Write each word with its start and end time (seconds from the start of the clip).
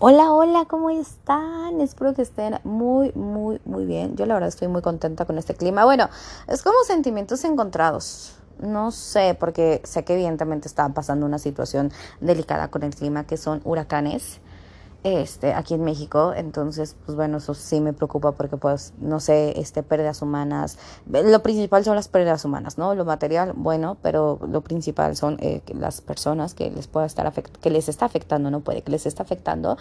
Hola, 0.00 0.32
hola, 0.32 0.64
¿cómo 0.66 0.90
están? 0.90 1.80
Espero 1.80 2.14
que 2.14 2.22
estén 2.22 2.60
muy, 2.62 3.10
muy, 3.16 3.60
muy 3.64 3.84
bien. 3.84 4.14
Yo 4.14 4.26
la 4.26 4.34
verdad 4.34 4.48
estoy 4.48 4.68
muy 4.68 4.80
contenta 4.80 5.24
con 5.24 5.38
este 5.38 5.56
clima. 5.56 5.84
Bueno, 5.84 6.08
es 6.46 6.62
como 6.62 6.76
sentimientos 6.84 7.42
encontrados. 7.42 8.36
No 8.60 8.92
sé, 8.92 9.36
porque 9.38 9.80
sé 9.82 10.04
que 10.04 10.14
evidentemente 10.14 10.68
está 10.68 10.88
pasando 10.90 11.26
una 11.26 11.40
situación 11.40 11.90
delicada 12.20 12.68
con 12.68 12.84
el 12.84 12.94
clima, 12.94 13.26
que 13.26 13.36
son 13.36 13.60
huracanes 13.64 14.38
este, 15.04 15.52
aquí 15.52 15.74
en 15.74 15.84
México. 15.84 16.32
Entonces, 16.34 16.96
pues 17.04 17.16
bueno, 17.16 17.38
eso 17.38 17.54
sí 17.54 17.80
me 17.80 17.92
preocupa 17.92 18.32
porque, 18.32 18.56
pues, 18.56 18.92
no 19.00 19.20
sé, 19.20 19.58
este, 19.58 19.82
pérdidas 19.82 20.22
humanas. 20.22 20.78
Lo 21.06 21.42
principal 21.42 21.84
son 21.84 21.96
las 21.96 22.08
pérdidas 22.08 22.44
humanas, 22.44 22.78
¿no? 22.78 22.94
Lo 22.94 23.04
material, 23.04 23.52
bueno, 23.54 23.96
pero 24.02 24.38
lo 24.48 24.60
principal 24.62 25.16
son 25.16 25.36
eh, 25.40 25.62
las 25.74 26.00
personas 26.00 26.54
que 26.54 26.70
les 26.70 26.86
pueda 26.86 27.06
estar 27.06 27.32
que 27.32 27.70
les 27.70 27.88
está 27.88 28.06
afectando, 28.06 28.50
no 28.50 28.60
puede, 28.60 28.82
que 28.82 28.90
les 28.90 29.06
está 29.06 29.22
afectando. 29.22 29.76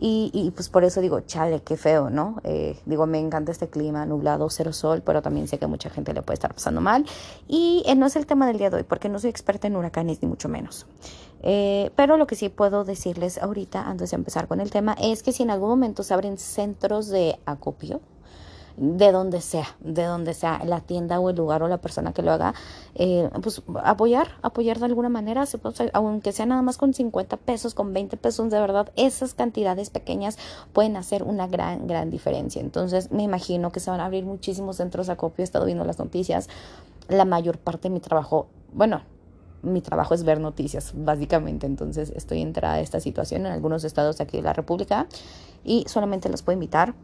Y, 0.00 0.30
y 0.32 0.52
pues 0.52 0.68
por 0.68 0.84
eso 0.84 1.00
digo, 1.00 1.20
chale, 1.20 1.60
qué 1.62 1.76
feo, 1.76 2.08
¿no? 2.08 2.36
Eh, 2.44 2.78
digo, 2.86 3.06
me 3.06 3.18
encanta 3.18 3.50
este 3.50 3.68
clima 3.68 4.06
nublado, 4.06 4.48
cero 4.48 4.72
sol, 4.72 5.02
pero 5.04 5.22
también 5.22 5.48
sé 5.48 5.58
que 5.58 5.66
mucha 5.66 5.90
gente 5.90 6.12
le 6.14 6.22
puede 6.22 6.34
estar 6.34 6.54
pasando 6.54 6.80
mal. 6.80 7.04
Y 7.48 7.82
eh, 7.84 7.96
no 7.96 8.06
es 8.06 8.14
el 8.14 8.24
tema 8.24 8.46
del 8.46 8.58
día 8.58 8.70
de 8.70 8.76
hoy, 8.76 8.82
porque 8.84 9.08
no 9.08 9.18
soy 9.18 9.30
experta 9.30 9.66
en 9.66 9.74
huracanes, 9.74 10.22
ni 10.22 10.28
mucho 10.28 10.48
menos. 10.48 10.86
Eh, 11.42 11.90
pero 11.94 12.16
lo 12.16 12.26
que 12.26 12.34
sí 12.34 12.48
puedo 12.48 12.84
decirles 12.84 13.38
ahorita, 13.38 13.88
antes 13.88 14.10
de 14.10 14.16
empezar 14.16 14.48
con 14.48 14.60
el 14.60 14.70
tema, 14.70 14.96
es 15.00 15.22
que 15.22 15.32
si 15.32 15.42
en 15.42 15.50
algún 15.50 15.68
momento 15.68 16.02
se 16.02 16.14
abren 16.14 16.38
centros 16.38 17.08
de 17.08 17.38
acopio, 17.46 18.00
de 18.78 19.10
donde 19.10 19.40
sea, 19.40 19.76
de 19.80 20.04
donde 20.04 20.34
sea, 20.34 20.62
la 20.64 20.80
tienda 20.80 21.18
o 21.18 21.30
el 21.30 21.36
lugar 21.36 21.62
o 21.62 21.68
la 21.68 21.78
persona 21.78 22.12
que 22.12 22.22
lo 22.22 22.30
haga, 22.30 22.54
eh, 22.94 23.28
pues 23.42 23.60
apoyar, 23.82 24.28
apoyar 24.42 24.78
de 24.78 24.84
alguna 24.86 25.08
manera, 25.08 25.44
aunque 25.92 26.32
sea 26.32 26.46
nada 26.46 26.62
más 26.62 26.78
con 26.78 26.94
50 26.94 27.36
pesos, 27.38 27.74
con 27.74 27.92
20 27.92 28.16
pesos, 28.16 28.50
de 28.50 28.60
verdad, 28.60 28.92
esas 28.96 29.34
cantidades 29.34 29.90
pequeñas 29.90 30.38
pueden 30.72 30.96
hacer 30.96 31.24
una 31.24 31.48
gran, 31.48 31.88
gran 31.88 32.10
diferencia. 32.10 32.62
Entonces, 32.62 33.10
me 33.10 33.24
imagino 33.24 33.72
que 33.72 33.80
se 33.80 33.90
van 33.90 34.00
a 34.00 34.06
abrir 34.06 34.24
muchísimos 34.24 34.76
centros 34.76 35.08
de 35.08 35.14
acopio, 35.14 35.42
he 35.42 35.44
estado 35.44 35.66
viendo 35.66 35.84
las 35.84 35.98
noticias, 35.98 36.48
la 37.08 37.24
mayor 37.24 37.58
parte 37.58 37.88
de 37.88 37.94
mi 37.94 38.00
trabajo, 38.00 38.46
bueno, 38.72 39.02
mi 39.62 39.80
trabajo 39.80 40.14
es 40.14 40.24
ver 40.24 40.40
noticias, 40.40 40.92
básicamente. 40.94 41.66
Entonces 41.66 42.12
estoy 42.14 42.42
enterada 42.42 42.76
de 42.76 42.82
esta 42.82 43.00
situación 43.00 43.46
en 43.46 43.52
algunos 43.52 43.84
estados 43.84 44.18
de 44.18 44.24
aquí 44.24 44.36
de 44.36 44.42
la 44.42 44.52
República 44.52 45.06
y 45.64 45.84
solamente 45.88 46.28
los 46.28 46.42
puedo 46.42 46.54
invitar 46.54 46.94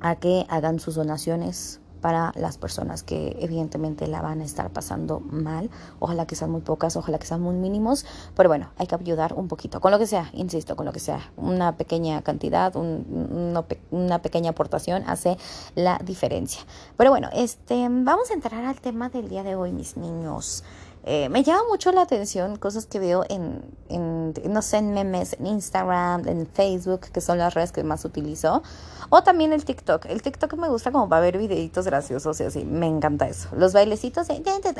a 0.00 0.16
que 0.16 0.46
hagan 0.48 0.78
sus 0.78 0.94
donaciones 0.94 1.80
para 2.00 2.32
las 2.36 2.58
personas 2.58 3.02
que 3.02 3.36
evidentemente 3.40 4.06
la 4.06 4.22
van 4.22 4.40
a 4.40 4.44
estar 4.44 4.70
pasando 4.70 5.18
mal. 5.18 5.70
Ojalá 5.98 6.26
que 6.26 6.36
sean 6.36 6.50
muy 6.50 6.60
pocas, 6.60 6.96
ojalá 6.96 7.18
que 7.18 7.26
sean 7.26 7.40
muy 7.40 7.56
mínimos, 7.56 8.06
pero 8.36 8.48
bueno, 8.48 8.70
hay 8.76 8.86
que 8.86 8.94
ayudar 8.94 9.32
un 9.34 9.48
poquito, 9.48 9.80
con 9.80 9.90
lo 9.90 9.98
que 9.98 10.06
sea, 10.06 10.30
insisto, 10.32 10.76
con 10.76 10.86
lo 10.86 10.92
que 10.92 11.00
sea. 11.00 11.32
Una 11.36 11.76
pequeña 11.76 12.22
cantidad, 12.22 12.76
una, 12.76 13.64
una 13.90 14.22
pequeña 14.22 14.50
aportación 14.50 15.02
hace 15.08 15.36
la 15.74 15.98
diferencia. 16.04 16.62
Pero 16.96 17.10
bueno, 17.10 17.28
este, 17.32 17.88
vamos 17.88 18.30
a 18.30 18.34
entrar 18.34 18.64
al 18.64 18.80
tema 18.80 19.08
del 19.08 19.28
día 19.28 19.42
de 19.42 19.56
hoy, 19.56 19.72
mis 19.72 19.96
niños. 19.96 20.62
Eh, 21.08 21.28
me 21.28 21.44
llama 21.44 21.62
mucho 21.68 21.92
la 21.92 22.02
atención 22.02 22.56
cosas 22.56 22.86
que 22.86 22.98
veo 22.98 23.24
en, 23.28 23.62
en, 23.88 24.34
no 24.48 24.60
sé, 24.60 24.78
en 24.78 24.92
memes, 24.92 25.36
en 25.38 25.46
Instagram, 25.46 26.26
en 26.26 26.48
Facebook, 26.48 27.02
que 27.12 27.20
son 27.20 27.38
las 27.38 27.54
redes 27.54 27.70
que 27.70 27.84
más 27.84 28.04
utilizo, 28.04 28.64
o 29.08 29.22
también 29.22 29.52
el 29.52 29.64
TikTok. 29.64 30.06
El 30.06 30.20
TikTok 30.20 30.54
me 30.54 30.68
gusta 30.68 30.90
como 30.90 31.08
para 31.08 31.22
ver 31.22 31.38
videitos 31.38 31.86
graciosos 31.86 32.40
y 32.40 32.44
así, 32.44 32.64
me 32.64 32.88
encanta 32.88 33.28
eso. 33.28 33.48
Los 33.56 33.72
bailecitos, 33.72 34.26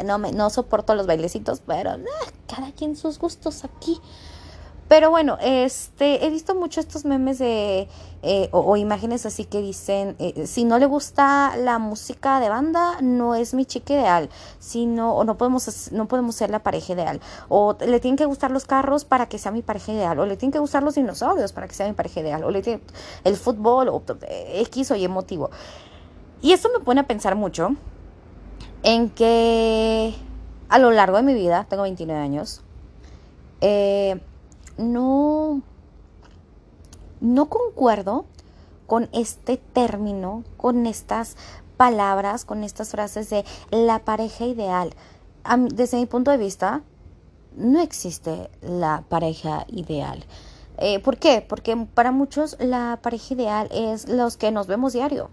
no, 0.05 0.19
me, 0.19 0.33
no 0.33 0.51
soporto 0.51 0.97
los 0.97 1.07
bailecitos, 1.07 1.63
pero 1.65 1.93
cada 2.49 2.73
quien 2.73 2.97
sus 2.97 3.21
gustos 3.21 3.65
aquí. 3.65 4.01
Pero 4.89 5.11
bueno, 5.11 5.37
este, 5.41 6.25
he 6.25 6.31
visto 6.31 6.55
mucho 6.55 6.79
estos 6.79 7.05
memes 7.05 7.39
de, 7.39 7.89
eh, 8.23 8.48
o, 8.53 8.77
imágenes 8.77 9.27
así 9.27 9.45
que 9.45 9.61
dicen, 9.61 10.15
eh, 10.20 10.47
si 10.47 10.65
no 10.65 10.78
le 10.78 10.87
gusta 10.87 11.56
la 11.56 11.78
música 11.78 12.39
de 12.39 12.48
banda, 12.48 13.01
no 13.01 13.34
es 13.34 13.53
mi 13.53 13.65
chica 13.65 13.95
ideal, 13.95 14.31
sino, 14.61 15.16
o 15.16 15.25
no 15.25 15.37
podemos, 15.37 15.91
no 15.91 16.06
podemos 16.06 16.37
ser 16.37 16.50
la 16.50 16.61
pareja 16.61 16.93
ideal, 16.93 17.21
o 17.49 17.77
le 17.81 17.99
tienen 17.99 18.16
que 18.16 18.27
gustar 18.27 18.53
los 18.53 18.65
carros 18.65 19.05
para 19.05 19.28
que 19.28 19.38
sea 19.38 19.50
mi 19.50 19.62
pareja 19.62 19.93
ideal, 19.93 20.21
o 20.21 20.27
le 20.27 20.37
tienen 20.37 20.53
que 20.53 20.61
gustar 20.61 20.84
los 20.84 20.94
dinosaurios 20.94 21.53
para 21.53 21.66
que 21.66 21.75
sea 21.75 21.88
mi 21.88 21.94
pareja 21.94 22.21
ideal, 22.21 22.44
o 22.44 22.50
le 22.53 22.62
tiene 22.62 22.81
el 23.25 23.37
fútbol, 23.37 23.88
o 23.88 24.03
X 24.28 24.91
o 24.93 24.94
Y 24.94 25.09
motivo. 25.09 25.50
Y 26.43 26.53
eso 26.53 26.69
me 26.72 26.84
pone 26.84 27.00
a 27.00 27.06
pensar 27.09 27.34
mucho 27.34 27.71
en 28.84 29.11
que 29.11 30.15
a 30.69 30.78
lo 30.78 30.93
largo 30.93 31.16
de 31.16 31.25
mi 31.25 31.34
vida, 31.34 31.66
tengo 31.69 31.82
29 31.82 32.21
años, 32.21 32.62
eh, 33.61 34.21
no, 34.78 35.62
no 37.20 37.48
concuerdo 37.48 38.26
con 38.87 39.09
este 39.12 39.56
término, 39.56 40.44
con 40.56 40.87
estas 40.87 41.37
palabras, 41.76 42.44
con 42.44 42.64
estas 42.64 42.91
frases 42.91 43.31
de 43.31 43.44
la 43.70 44.00
pareja 44.00 44.47
ideal. 44.47 44.94
desde 45.70 45.98
mi 45.98 46.06
punto 46.06 46.31
de 46.31 46.38
vista, 46.38 46.82
no 47.56 47.81
existe 47.81 48.50
la 48.60 49.04
pareja 49.09 49.64
ideal. 49.69 50.25
Eh, 50.78 51.00
¿Por 51.00 51.16
qué? 51.19 51.44
Porque 51.47 51.76
para 51.94 52.12
muchos 52.12 52.56
la 52.60 52.98
pareja 53.03 53.34
ideal 53.34 53.69
es 53.72 54.08
los 54.08 54.37
que 54.37 54.50
nos 54.50 54.66
vemos 54.66 54.93
diario. 54.93 55.31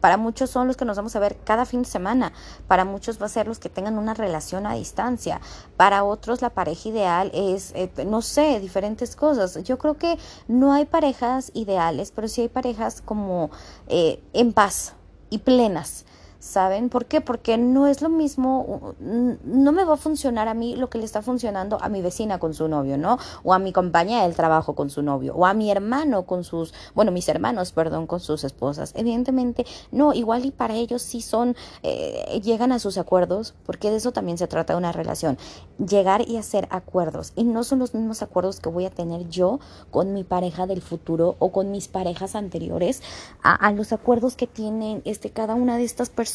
Para 0.00 0.16
muchos 0.16 0.50
son 0.50 0.66
los 0.66 0.76
que 0.76 0.84
nos 0.84 0.96
vamos 0.96 1.14
a 1.16 1.20
ver 1.20 1.36
cada 1.44 1.64
fin 1.64 1.82
de 1.82 1.88
semana. 1.88 2.32
Para 2.68 2.84
muchos 2.84 3.20
va 3.20 3.26
a 3.26 3.28
ser 3.28 3.46
los 3.46 3.58
que 3.58 3.68
tengan 3.68 3.98
una 3.98 4.14
relación 4.14 4.66
a 4.66 4.74
distancia. 4.74 5.40
Para 5.76 6.04
otros 6.04 6.42
la 6.42 6.50
pareja 6.50 6.88
ideal 6.88 7.30
es, 7.34 7.72
eh, 7.74 7.90
no 8.06 8.22
sé, 8.22 8.60
diferentes 8.60 9.16
cosas. 9.16 9.62
Yo 9.64 9.78
creo 9.78 9.96
que 9.98 10.18
no 10.48 10.72
hay 10.72 10.86
parejas 10.86 11.50
ideales, 11.54 12.12
pero 12.12 12.28
sí 12.28 12.42
hay 12.42 12.48
parejas 12.48 13.02
como 13.02 13.50
eh, 13.88 14.22
en 14.32 14.52
paz 14.52 14.94
y 15.28 15.38
plenas. 15.38 16.04
¿Saben 16.40 16.88
por 16.88 17.04
qué? 17.04 17.20
Porque 17.20 17.58
no 17.58 17.86
es 17.86 18.00
lo 18.00 18.08
mismo, 18.08 18.94
no 18.98 19.72
me 19.72 19.84
va 19.84 19.92
a 19.92 19.96
funcionar 19.98 20.48
a 20.48 20.54
mí 20.54 20.74
lo 20.74 20.88
que 20.88 20.96
le 20.96 21.04
está 21.04 21.20
funcionando 21.20 21.76
a 21.82 21.90
mi 21.90 22.00
vecina 22.00 22.38
con 22.38 22.54
su 22.54 22.66
novio, 22.66 22.96
¿no? 22.96 23.18
O 23.44 23.52
a 23.52 23.58
mi 23.58 23.74
compañera 23.74 24.22
del 24.22 24.34
trabajo 24.34 24.74
con 24.74 24.88
su 24.88 25.02
novio, 25.02 25.34
o 25.36 25.44
a 25.44 25.52
mi 25.52 25.70
hermano 25.70 26.24
con 26.24 26.42
sus, 26.42 26.72
bueno, 26.94 27.12
mis 27.12 27.28
hermanos, 27.28 27.72
perdón, 27.72 28.06
con 28.06 28.20
sus 28.20 28.42
esposas. 28.44 28.94
Evidentemente, 28.96 29.66
no, 29.92 30.14
igual 30.14 30.46
y 30.46 30.50
para 30.50 30.72
ellos 30.72 31.02
sí 31.02 31.20
son, 31.20 31.56
eh, 31.82 32.40
llegan 32.42 32.72
a 32.72 32.78
sus 32.78 32.96
acuerdos, 32.96 33.52
porque 33.66 33.90
de 33.90 33.96
eso 33.96 34.12
también 34.12 34.38
se 34.38 34.46
trata 34.46 34.78
una 34.78 34.92
relación. 34.92 35.36
Llegar 35.76 36.26
y 36.26 36.38
hacer 36.38 36.68
acuerdos. 36.70 37.34
Y 37.36 37.44
no 37.44 37.64
son 37.64 37.80
los 37.80 37.92
mismos 37.92 38.22
acuerdos 38.22 38.60
que 38.60 38.70
voy 38.70 38.86
a 38.86 38.90
tener 38.90 39.28
yo 39.28 39.60
con 39.90 40.14
mi 40.14 40.24
pareja 40.24 40.66
del 40.66 40.80
futuro 40.80 41.36
o 41.38 41.52
con 41.52 41.70
mis 41.70 41.88
parejas 41.88 42.34
anteriores 42.34 43.02
a, 43.42 43.54
a 43.54 43.72
los 43.72 43.92
acuerdos 43.92 44.36
que 44.36 44.46
tienen 44.46 45.02
este, 45.04 45.28
cada 45.28 45.54
una 45.54 45.76
de 45.76 45.84
estas 45.84 46.08
personas 46.08 46.29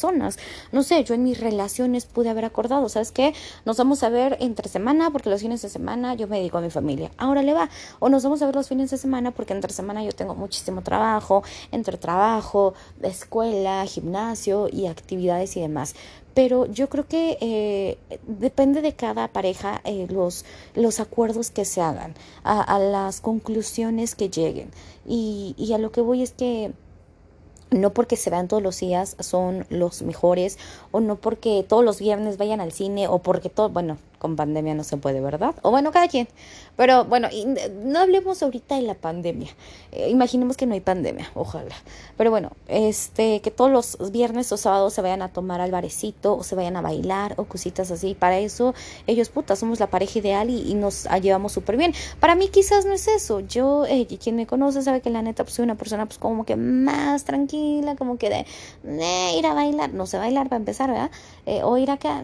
no 0.72 0.82
sé, 0.82 1.04
yo 1.04 1.14
en 1.14 1.22
mis 1.22 1.40
relaciones 1.40 2.06
pude 2.06 2.28
haber 2.28 2.44
acordado, 2.44 2.88
¿sabes 2.88 3.12
qué? 3.12 3.34
Nos 3.64 3.76
vamos 3.76 4.02
a 4.02 4.08
ver 4.08 4.36
entre 4.40 4.68
semana 4.68 5.10
porque 5.10 5.30
los 5.30 5.40
fines 5.40 5.62
de 5.62 5.68
semana 5.68 6.14
yo 6.14 6.28
me 6.28 6.38
dedico 6.38 6.58
a 6.58 6.60
mi 6.60 6.70
familia. 6.70 7.10
Ahora 7.16 7.42
le 7.42 7.52
va. 7.52 7.68
O 7.98 8.08
nos 8.08 8.22
vamos 8.22 8.42
a 8.42 8.46
ver 8.46 8.54
los 8.54 8.68
fines 8.68 8.90
de 8.90 8.96
semana 8.96 9.30
porque 9.30 9.52
entre 9.52 9.72
semana 9.72 10.02
yo 10.04 10.12
tengo 10.12 10.34
muchísimo 10.34 10.82
trabajo, 10.82 11.42
entre 11.72 11.96
trabajo, 11.98 12.74
escuela, 13.02 13.84
gimnasio 13.86 14.68
y 14.70 14.86
actividades 14.86 15.56
y 15.56 15.60
demás 15.60 15.94
pero 16.34 16.66
yo 16.66 16.90
creo 16.90 17.08
que 17.08 17.38
eh, 17.40 17.96
depende 18.26 18.82
de 18.82 18.94
cada 18.94 19.28
pareja 19.28 19.80
eh, 19.84 20.06
los, 20.10 20.44
los 20.74 21.00
acuerdos 21.00 21.50
que 21.50 21.64
se 21.64 21.80
hagan, 21.80 22.12
a, 22.44 22.78
las 22.78 23.22
conclusiones 23.22 24.14
que 24.14 24.28
lleguen. 24.28 24.70
Y, 25.06 25.54
y 25.56 25.72
a 25.72 25.78
lo 25.78 25.92
que 25.92 26.02
voy 26.02 26.22
es 26.22 26.32
que 26.32 26.74
no 27.70 27.90
porque 27.90 28.16
se 28.16 28.30
vean 28.30 28.48
todos 28.48 28.62
los 28.62 28.78
días 28.78 29.16
son 29.20 29.66
los 29.70 30.02
mejores 30.02 30.58
o 30.92 31.00
no 31.00 31.16
porque 31.16 31.64
todos 31.68 31.84
los 31.84 31.98
viernes 31.98 32.38
vayan 32.38 32.60
al 32.60 32.72
cine 32.72 33.08
o 33.08 33.18
porque 33.18 33.50
todo, 33.50 33.68
bueno, 33.68 33.98
con 34.18 34.36
pandemia 34.36 34.74
no 34.74 34.84
se 34.84 34.96
puede, 34.96 35.20
¿verdad? 35.20 35.54
O 35.62 35.70
bueno, 35.70 35.92
cada 35.92 36.08
quien. 36.08 36.28
Pero 36.76 37.04
bueno, 37.04 37.28
no 37.84 38.00
hablemos 38.00 38.42
ahorita 38.42 38.76
de 38.76 38.82
la 38.82 38.94
pandemia. 38.94 39.50
Eh, 39.92 40.10
imaginemos 40.10 40.56
que 40.56 40.66
no 40.66 40.74
hay 40.74 40.80
pandemia, 40.80 41.30
ojalá. 41.34 41.74
Pero 42.16 42.30
bueno, 42.30 42.50
este, 42.68 43.40
que 43.40 43.50
todos 43.50 43.70
los 43.70 44.12
viernes 44.12 44.52
o 44.52 44.56
sábados 44.56 44.92
se 44.94 45.02
vayan 45.02 45.22
a 45.22 45.28
tomar 45.28 45.60
al 45.60 45.70
barecito 45.70 46.36
o 46.36 46.42
se 46.42 46.54
vayan 46.54 46.76
a 46.76 46.82
bailar 46.82 47.34
o 47.38 47.44
cositas 47.44 47.90
así. 47.90 48.14
Para 48.14 48.38
eso, 48.38 48.74
ellos, 49.06 49.28
puta, 49.30 49.56
somos 49.56 49.80
la 49.80 49.86
pareja 49.88 50.18
ideal 50.18 50.50
y, 50.50 50.74
nos 50.74 51.08
llevamos 51.22 51.52
súper 51.52 51.76
bien. 51.76 51.94
Para 52.20 52.34
mí 52.34 52.48
quizás 52.48 52.84
no 52.84 52.92
es 52.92 53.08
eso. 53.08 53.40
Yo, 53.40 53.86
eh, 53.86 54.06
quien 54.22 54.36
me 54.36 54.46
conoce 54.46 54.82
sabe 54.82 55.00
que 55.00 55.08
la 55.08 55.22
neta 55.22 55.44
pues, 55.44 55.54
soy 55.54 55.64
una 55.64 55.76
persona 55.76 56.06
pues 56.06 56.18
como 56.18 56.44
que 56.44 56.56
más 56.56 57.24
tranquila, 57.24 57.96
como 57.96 58.18
que 58.18 58.28
de 58.28 58.44
ir 59.36 59.46
a 59.46 59.54
bailar. 59.54 59.94
No 59.94 60.06
sé 60.06 60.18
bailar 60.18 60.48
para 60.48 60.58
empezar, 60.58 60.90
¿verdad? 60.90 61.10
Eh, 61.46 61.62
o 61.62 61.78
ir 61.78 61.90
acá, 61.90 62.22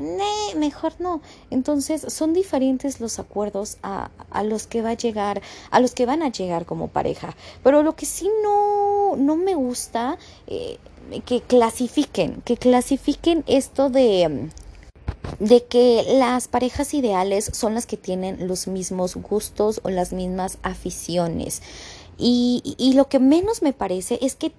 mejor 0.57 0.93
no. 0.99 1.23
Entonces, 1.51 1.82
entonces 1.83 2.13
son 2.13 2.33
diferentes 2.33 3.01
los 3.01 3.19
acuerdos 3.19 3.79
a, 3.83 4.11
los 4.45 4.67
que 4.69 4.83
va 4.83 4.91
a 4.91 4.95
llegar, 4.95 5.43
a 5.71 5.81
los 5.81 5.95
que 5.95 6.07
van 6.07 6.23
a 6.23 6.31
llegar 6.31 6.65
como 6.65 6.89
pareja. 6.89 7.35
Pero 7.65 7.83
lo 7.83 7.97
que 7.97 8.07
sí 8.07 8.31
no, 8.43 9.17
no 9.17 9.37
me 9.37 9.55
gusta, 9.55 10.17
eh, 10.47 10.79
que 11.27 11.41
clasifiquen, 11.41 12.41
que 12.45 12.57
clasifiquen 12.57 13.43
esto 13.47 13.91
de 13.91 14.49
de 15.39 15.65
que 15.65 16.05
las 16.19 16.47
parejas 16.49 16.95
ideales 16.95 17.51
son 17.53 17.75
las 17.75 17.87
que 17.87 17.97
tienen 17.97 18.47
los 18.49 18.67
mismos 18.67 19.17
gustos 19.17 19.81
o 19.83 19.91
las 19.91 20.13
mismas 20.13 20.59
aficiones. 20.63 21.63
Y, 22.19 22.77
y, 22.77 22.93
lo 22.93 23.09
que 23.09 23.19
menos 23.19 23.63
me 23.63 23.73
parece 23.73 24.19
es 24.21 24.35
que 24.35 24.53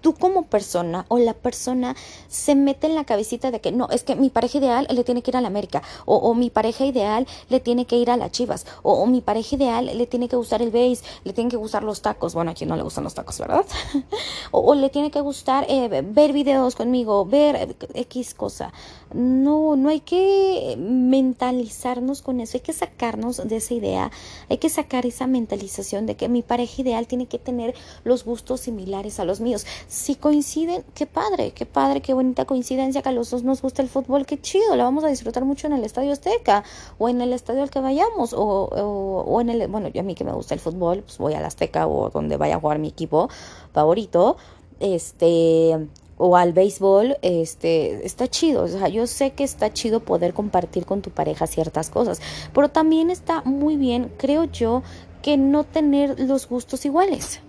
tú 0.00 0.14
como 0.14 0.46
persona 0.46 1.04
o 1.08 1.18
la 1.18 1.34
persona 1.34 1.96
se 2.28 2.54
mete 2.54 2.86
en 2.86 2.94
la 2.94 3.04
cabecita 3.04 3.50
de 3.50 3.60
que 3.60 3.72
no, 3.72 3.88
es 3.90 4.02
que 4.02 4.16
mi 4.16 4.30
pareja 4.30 4.58
ideal 4.58 4.86
le 4.90 5.04
tiene 5.04 5.22
que 5.22 5.30
ir 5.30 5.36
a 5.36 5.40
la 5.40 5.48
América, 5.48 5.82
o, 6.06 6.34
mi 6.34 6.50
pareja 6.50 6.84
ideal 6.84 7.26
le 7.48 7.60
tiene 7.60 7.86
que 7.86 7.96
ir 7.96 8.10
a 8.10 8.16
las 8.16 8.32
Chivas, 8.32 8.66
o, 8.82 9.06
mi 9.06 9.20
pareja 9.20 9.56
ideal 9.56 9.86
le 9.86 10.06
tiene 10.06 10.28
que 10.28 10.36
gustar 10.36 10.62
el 10.62 10.70
base, 10.70 11.02
le 11.24 11.32
tienen 11.32 11.50
que 11.50 11.56
gustar 11.56 11.82
los 11.82 12.02
tacos, 12.02 12.34
bueno, 12.34 12.50
a 12.50 12.54
quien 12.54 12.68
no 12.68 12.76
le 12.76 12.82
gustan 12.82 13.04
los 13.04 13.14
tacos, 13.14 13.38
¿verdad? 13.38 13.64
o, 14.50 14.74
le 14.74 14.90
tiene 14.90 15.10
que 15.10 15.20
gustar 15.20 15.66
eh, 15.68 16.02
ver 16.02 16.32
videos 16.32 16.74
conmigo, 16.76 17.24
ver 17.24 17.76
X 17.94 18.34
cosa. 18.34 18.72
No, 19.12 19.74
no 19.76 19.88
hay 19.88 20.00
que 20.00 20.76
mentalizarnos 20.78 22.22
con 22.22 22.40
eso, 22.40 22.56
hay 22.56 22.60
que 22.60 22.72
sacarnos 22.72 23.48
de 23.48 23.56
esa 23.56 23.74
idea, 23.74 24.10
hay 24.48 24.58
que 24.58 24.68
sacar 24.68 25.04
esa 25.04 25.26
mentalización 25.26 26.06
de 26.06 26.16
que 26.16 26.28
mi 26.28 26.42
pareja 26.42 26.82
ideal 26.82 27.06
tiene 27.06 27.26
que 27.26 27.38
tener 27.38 27.74
los 28.04 28.24
gustos 28.24 28.60
similares 28.60 29.18
a 29.18 29.24
los 29.24 29.40
míos 29.40 29.66
si 29.90 30.14
coinciden, 30.14 30.84
qué 30.94 31.04
padre, 31.04 31.50
qué 31.50 31.66
padre, 31.66 32.00
qué 32.00 32.14
bonita 32.14 32.44
coincidencia 32.44 33.02
que 33.02 33.08
a 33.08 33.12
los 33.12 33.28
dos 33.30 33.42
nos 33.42 33.60
gusta 33.60 33.82
el 33.82 33.88
fútbol, 33.88 34.24
qué 34.24 34.40
chido, 34.40 34.76
la 34.76 34.84
vamos 34.84 35.02
a 35.02 35.08
disfrutar 35.08 35.44
mucho 35.44 35.66
en 35.66 35.72
el 35.72 35.84
Estadio 35.84 36.12
Azteca 36.12 36.62
o 36.98 37.08
en 37.08 37.20
el 37.20 37.32
estadio 37.32 37.64
al 37.64 37.70
que 37.70 37.80
vayamos 37.80 38.32
o, 38.32 38.38
o, 38.44 39.40
en 39.40 39.50
el, 39.50 39.66
bueno, 39.66 39.88
yo 39.88 40.02
a 40.02 40.04
mí 40.04 40.14
que 40.14 40.22
me 40.22 40.32
gusta 40.32 40.54
el 40.54 40.60
fútbol, 40.60 41.02
pues 41.02 41.18
voy 41.18 41.34
al 41.34 41.44
Azteca 41.44 41.88
o 41.88 42.08
donde 42.08 42.36
vaya 42.36 42.54
a 42.54 42.60
jugar 42.60 42.78
mi 42.78 42.86
equipo 42.86 43.28
favorito, 43.72 44.36
este, 44.78 45.88
o 46.18 46.36
al 46.36 46.52
béisbol, 46.52 47.16
este, 47.22 48.06
está 48.06 48.28
chido. 48.28 48.62
O 48.62 48.68
sea, 48.68 48.86
yo 48.86 49.08
sé 49.08 49.32
que 49.32 49.42
está 49.42 49.72
chido 49.72 49.98
poder 49.98 50.34
compartir 50.34 50.86
con 50.86 51.02
tu 51.02 51.10
pareja 51.10 51.48
ciertas 51.48 51.90
cosas, 51.90 52.20
pero 52.54 52.68
también 52.68 53.10
está 53.10 53.42
muy 53.42 53.76
bien, 53.76 54.12
creo 54.18 54.44
yo, 54.44 54.84
que 55.20 55.36
no 55.36 55.64
tener 55.64 56.20
los 56.20 56.48
gustos 56.48 56.84
iguales. 56.84 57.40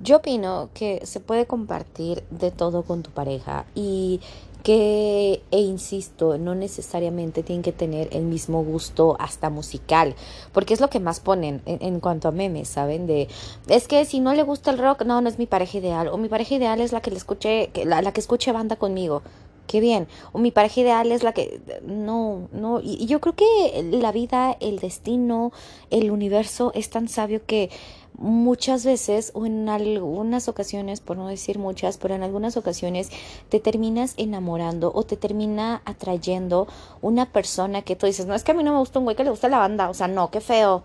Yo 0.00 0.16
opino 0.16 0.70
que 0.74 1.04
se 1.04 1.20
puede 1.20 1.46
compartir 1.46 2.22
de 2.30 2.50
todo 2.50 2.82
con 2.82 3.02
tu 3.02 3.10
pareja 3.10 3.64
y 3.74 4.20
que, 4.62 5.42
e 5.50 5.60
insisto, 5.60 6.36
no 6.36 6.54
necesariamente 6.54 7.42
tienen 7.42 7.62
que 7.62 7.72
tener 7.72 8.08
el 8.12 8.24
mismo 8.24 8.62
gusto 8.62 9.16
hasta 9.18 9.50
musical, 9.50 10.14
porque 10.52 10.74
es 10.74 10.80
lo 10.80 10.90
que 10.90 11.00
más 11.00 11.20
ponen 11.20 11.62
en, 11.64 12.00
cuanto 12.00 12.28
a 12.28 12.32
memes, 12.32 12.68
¿saben? 12.68 13.06
De, 13.06 13.28
es 13.68 13.88
que 13.88 14.04
si 14.04 14.20
no 14.20 14.34
le 14.34 14.42
gusta 14.42 14.70
el 14.70 14.78
rock, 14.78 15.04
no, 15.04 15.20
no 15.20 15.28
es 15.28 15.38
mi 15.38 15.46
pareja 15.46 15.78
ideal, 15.78 16.08
o 16.08 16.18
mi 16.18 16.28
pareja 16.28 16.56
ideal 16.56 16.80
es 16.80 16.92
la 16.92 17.00
que 17.00 17.10
le 17.10 17.16
escuche, 17.16 17.70
la, 17.84 18.02
la 18.02 18.12
que 18.12 18.20
escuche 18.20 18.52
banda 18.52 18.76
conmigo 18.76 19.22
qué 19.68 19.78
bien. 19.80 20.08
O 20.32 20.38
mi 20.40 20.50
pareja 20.50 20.80
ideal 20.80 21.12
es 21.12 21.22
la 21.22 21.32
que... 21.32 21.60
No, 21.84 22.48
no. 22.50 22.80
y, 22.82 23.06
yo 23.06 23.20
creo 23.20 23.36
que 23.36 23.88
la 23.92 24.10
vida, 24.10 24.56
el 24.58 24.80
destino, 24.80 25.52
el 25.90 26.10
universo 26.10 26.72
es 26.74 26.90
tan 26.90 27.06
sabio 27.06 27.46
que 27.46 27.70
muchas 28.18 28.84
veces 28.84 29.30
o 29.34 29.46
en 29.46 29.68
algunas 29.68 30.48
ocasiones, 30.48 31.00
por 31.00 31.16
no 31.16 31.28
decir 31.28 31.58
muchas, 31.58 31.96
pero 31.96 32.14
en 32.14 32.22
algunas 32.22 32.56
ocasiones 32.56 33.10
te 33.48 33.60
terminas 33.60 34.14
enamorando 34.16 34.92
o 34.94 35.04
te 35.04 35.16
termina 35.16 35.82
atrayendo 35.84 36.66
una 37.00 37.32
persona 37.32 37.82
que 37.82 37.96
tú 37.96 38.06
dices, 38.06 38.26
no 38.26 38.34
es 38.34 38.44
que 38.44 38.52
a 38.52 38.54
mí 38.54 38.64
no 38.64 38.72
me 38.72 38.78
gusta 38.80 38.98
un 38.98 39.04
güey 39.04 39.16
que 39.16 39.24
le 39.24 39.30
gusta 39.30 39.48
la 39.48 39.58
banda, 39.58 39.88
o 39.88 39.94
sea, 39.94 40.08
no, 40.08 40.30
qué 40.30 40.40
feo. 40.40 40.82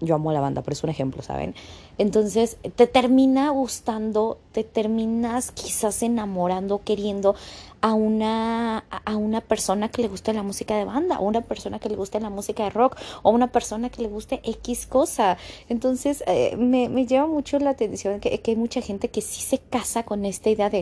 Yo 0.00 0.14
amo 0.14 0.30
la 0.30 0.40
banda, 0.40 0.62
pero 0.62 0.74
es 0.74 0.84
un 0.84 0.90
ejemplo, 0.90 1.22
¿saben? 1.22 1.56
Entonces 1.96 2.58
te 2.76 2.86
termina 2.86 3.50
gustando, 3.50 4.38
te 4.52 4.62
terminas 4.62 5.50
quizás 5.50 6.04
enamorando, 6.04 6.82
queriendo 6.84 7.34
a 7.80 7.94
una, 7.94 8.78
a 8.78 9.16
una 9.16 9.40
persona 9.40 9.88
que 9.88 10.02
le 10.02 10.08
guste 10.08 10.32
la 10.32 10.42
música 10.42 10.76
de 10.76 10.84
banda, 10.84 11.18
o 11.18 11.24
una 11.24 11.42
persona 11.42 11.78
que 11.78 11.88
le 11.88 11.96
guste 11.96 12.20
la 12.20 12.30
música 12.30 12.64
de 12.64 12.70
rock, 12.70 12.96
o 13.22 13.30
una 13.30 13.52
persona 13.52 13.90
que 13.90 14.02
le 14.02 14.08
guste 14.08 14.40
X 14.44 14.86
cosa. 14.86 15.38
Entonces, 15.68 16.22
eh, 16.26 16.56
me, 16.56 16.88
me 16.88 17.06
lleva 17.06 17.26
mucho 17.26 17.58
la 17.58 17.70
atención 17.70 18.20
que, 18.20 18.40
que 18.40 18.50
hay 18.52 18.56
mucha 18.56 18.80
gente 18.80 19.08
que 19.10 19.20
sí 19.20 19.42
se 19.42 19.58
casa 19.58 20.02
con 20.04 20.24
esta 20.24 20.50
idea 20.50 20.70
de 20.70 20.78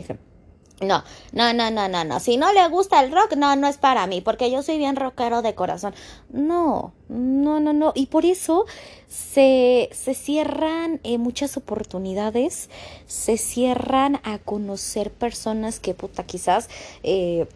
no, 0.79 1.03
no, 1.31 1.53
no, 1.53 1.71
no, 1.71 1.87
no, 1.87 2.03
no. 2.03 2.19
Si 2.19 2.37
no 2.37 2.53
le 2.53 2.67
gusta 2.67 3.03
el 3.03 3.11
rock, 3.11 3.35
no, 3.35 3.55
no 3.55 3.67
es 3.67 3.77
para 3.77 4.05
mí, 4.05 4.21
porque 4.21 4.51
yo 4.51 4.61
soy 4.61 4.77
bien 4.77 4.95
rockero 4.95 5.41
de 5.41 5.55
corazón. 5.55 5.95
No, 6.29 6.93
no, 7.09 7.59
no, 7.59 7.73
no. 7.73 7.93
Y 7.95 8.07
por 8.07 8.25
eso 8.25 8.65
se, 9.07 9.89
se 9.91 10.13
cierran 10.13 10.99
eh, 11.03 11.17
muchas 11.17 11.57
oportunidades, 11.57 12.69
se 13.07 13.37
cierran 13.37 14.19
a 14.23 14.37
conocer 14.37 15.11
personas 15.11 15.79
que, 15.79 15.95
puta, 15.95 16.23
quizás 16.25 16.69
eh, 17.01 17.47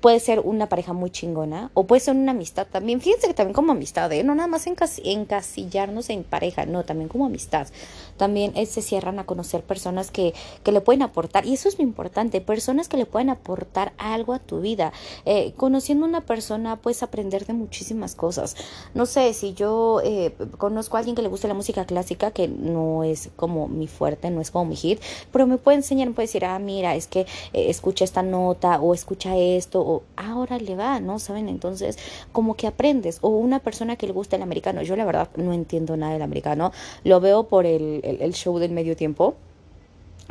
puede 0.00 0.20
ser 0.20 0.40
una 0.40 0.68
pareja 0.68 0.92
muy 0.92 1.10
chingona 1.10 1.70
o 1.74 1.84
puede 1.84 2.00
ser 2.00 2.14
una 2.14 2.32
amistad 2.32 2.66
también. 2.70 3.00
Fíjense 3.00 3.26
que 3.28 3.34
también 3.34 3.54
como 3.54 3.72
amistad, 3.72 4.12
¿eh? 4.12 4.22
no 4.24 4.34
nada 4.34 4.48
más 4.48 4.66
encasillarnos 4.66 6.10
en 6.10 6.24
pareja, 6.24 6.66
no, 6.66 6.84
también 6.84 7.08
como 7.08 7.26
amistad. 7.26 7.68
También 8.16 8.52
eh, 8.56 8.66
se 8.66 8.82
cierran 8.82 9.18
a 9.18 9.24
conocer 9.24 9.62
personas 9.62 10.10
que, 10.10 10.34
que 10.62 10.72
le 10.72 10.80
pueden 10.80 11.02
aportar, 11.02 11.46
y 11.46 11.54
eso 11.54 11.68
es 11.68 11.78
lo 11.78 11.84
importante, 11.84 12.40
personas 12.40 12.88
que 12.88 12.98
le 12.98 13.06
pueden 13.06 13.30
aportar 13.30 13.92
algo 13.96 14.34
a 14.34 14.38
tu 14.38 14.60
vida. 14.60 14.92
Eh, 15.24 15.52
conociendo 15.56 16.04
una 16.04 16.20
persona 16.20 16.76
puedes 16.76 17.02
aprender 17.02 17.46
de 17.46 17.54
muchísimas 17.54 18.14
cosas. 18.14 18.56
No 18.94 19.06
sé, 19.06 19.32
si 19.32 19.54
yo 19.54 20.00
eh, 20.04 20.34
conozco 20.58 20.96
a 20.96 21.00
alguien 21.00 21.16
que 21.16 21.22
le 21.22 21.28
gusta 21.28 21.48
la 21.48 21.54
música 21.54 21.86
clásica, 21.86 22.30
que 22.30 22.48
no 22.48 23.04
es 23.04 23.30
como 23.36 23.68
mi 23.68 23.86
fuerte, 23.86 24.30
no 24.30 24.42
es 24.42 24.50
como 24.50 24.66
mi 24.66 24.76
hit, 24.76 25.00
pero 25.32 25.46
me 25.46 25.56
puede 25.56 25.78
enseñar, 25.78 26.08
me 26.08 26.14
puede 26.14 26.26
decir, 26.26 26.44
ah, 26.44 26.58
mira, 26.58 26.94
es 26.94 27.06
que 27.06 27.26
escucha 27.52 28.04
esta 28.04 28.22
nota 28.22 28.80
o 28.80 28.92
escucha 28.92 29.36
esto 29.36 29.69
o 29.78 30.02
ahora 30.16 30.58
le 30.58 30.74
va, 30.74 31.00
¿no? 31.00 31.18
¿Saben? 31.18 31.48
Entonces, 31.48 31.98
como 32.32 32.54
que 32.54 32.66
aprendes. 32.66 33.18
O 33.20 33.28
una 33.28 33.60
persona 33.60 33.96
que 33.96 34.06
le 34.06 34.12
gusta 34.12 34.36
el 34.36 34.42
americano. 34.42 34.82
Yo 34.82 34.96
la 34.96 35.04
verdad 35.04 35.28
no 35.36 35.52
entiendo 35.52 35.96
nada 35.96 36.12
del 36.12 36.22
americano. 36.22 36.72
Lo 37.04 37.20
veo 37.20 37.44
por 37.44 37.66
el, 37.66 38.00
el, 38.02 38.34
show 38.34 38.58
del 38.58 38.72
medio 38.72 38.96
tiempo 38.96 39.34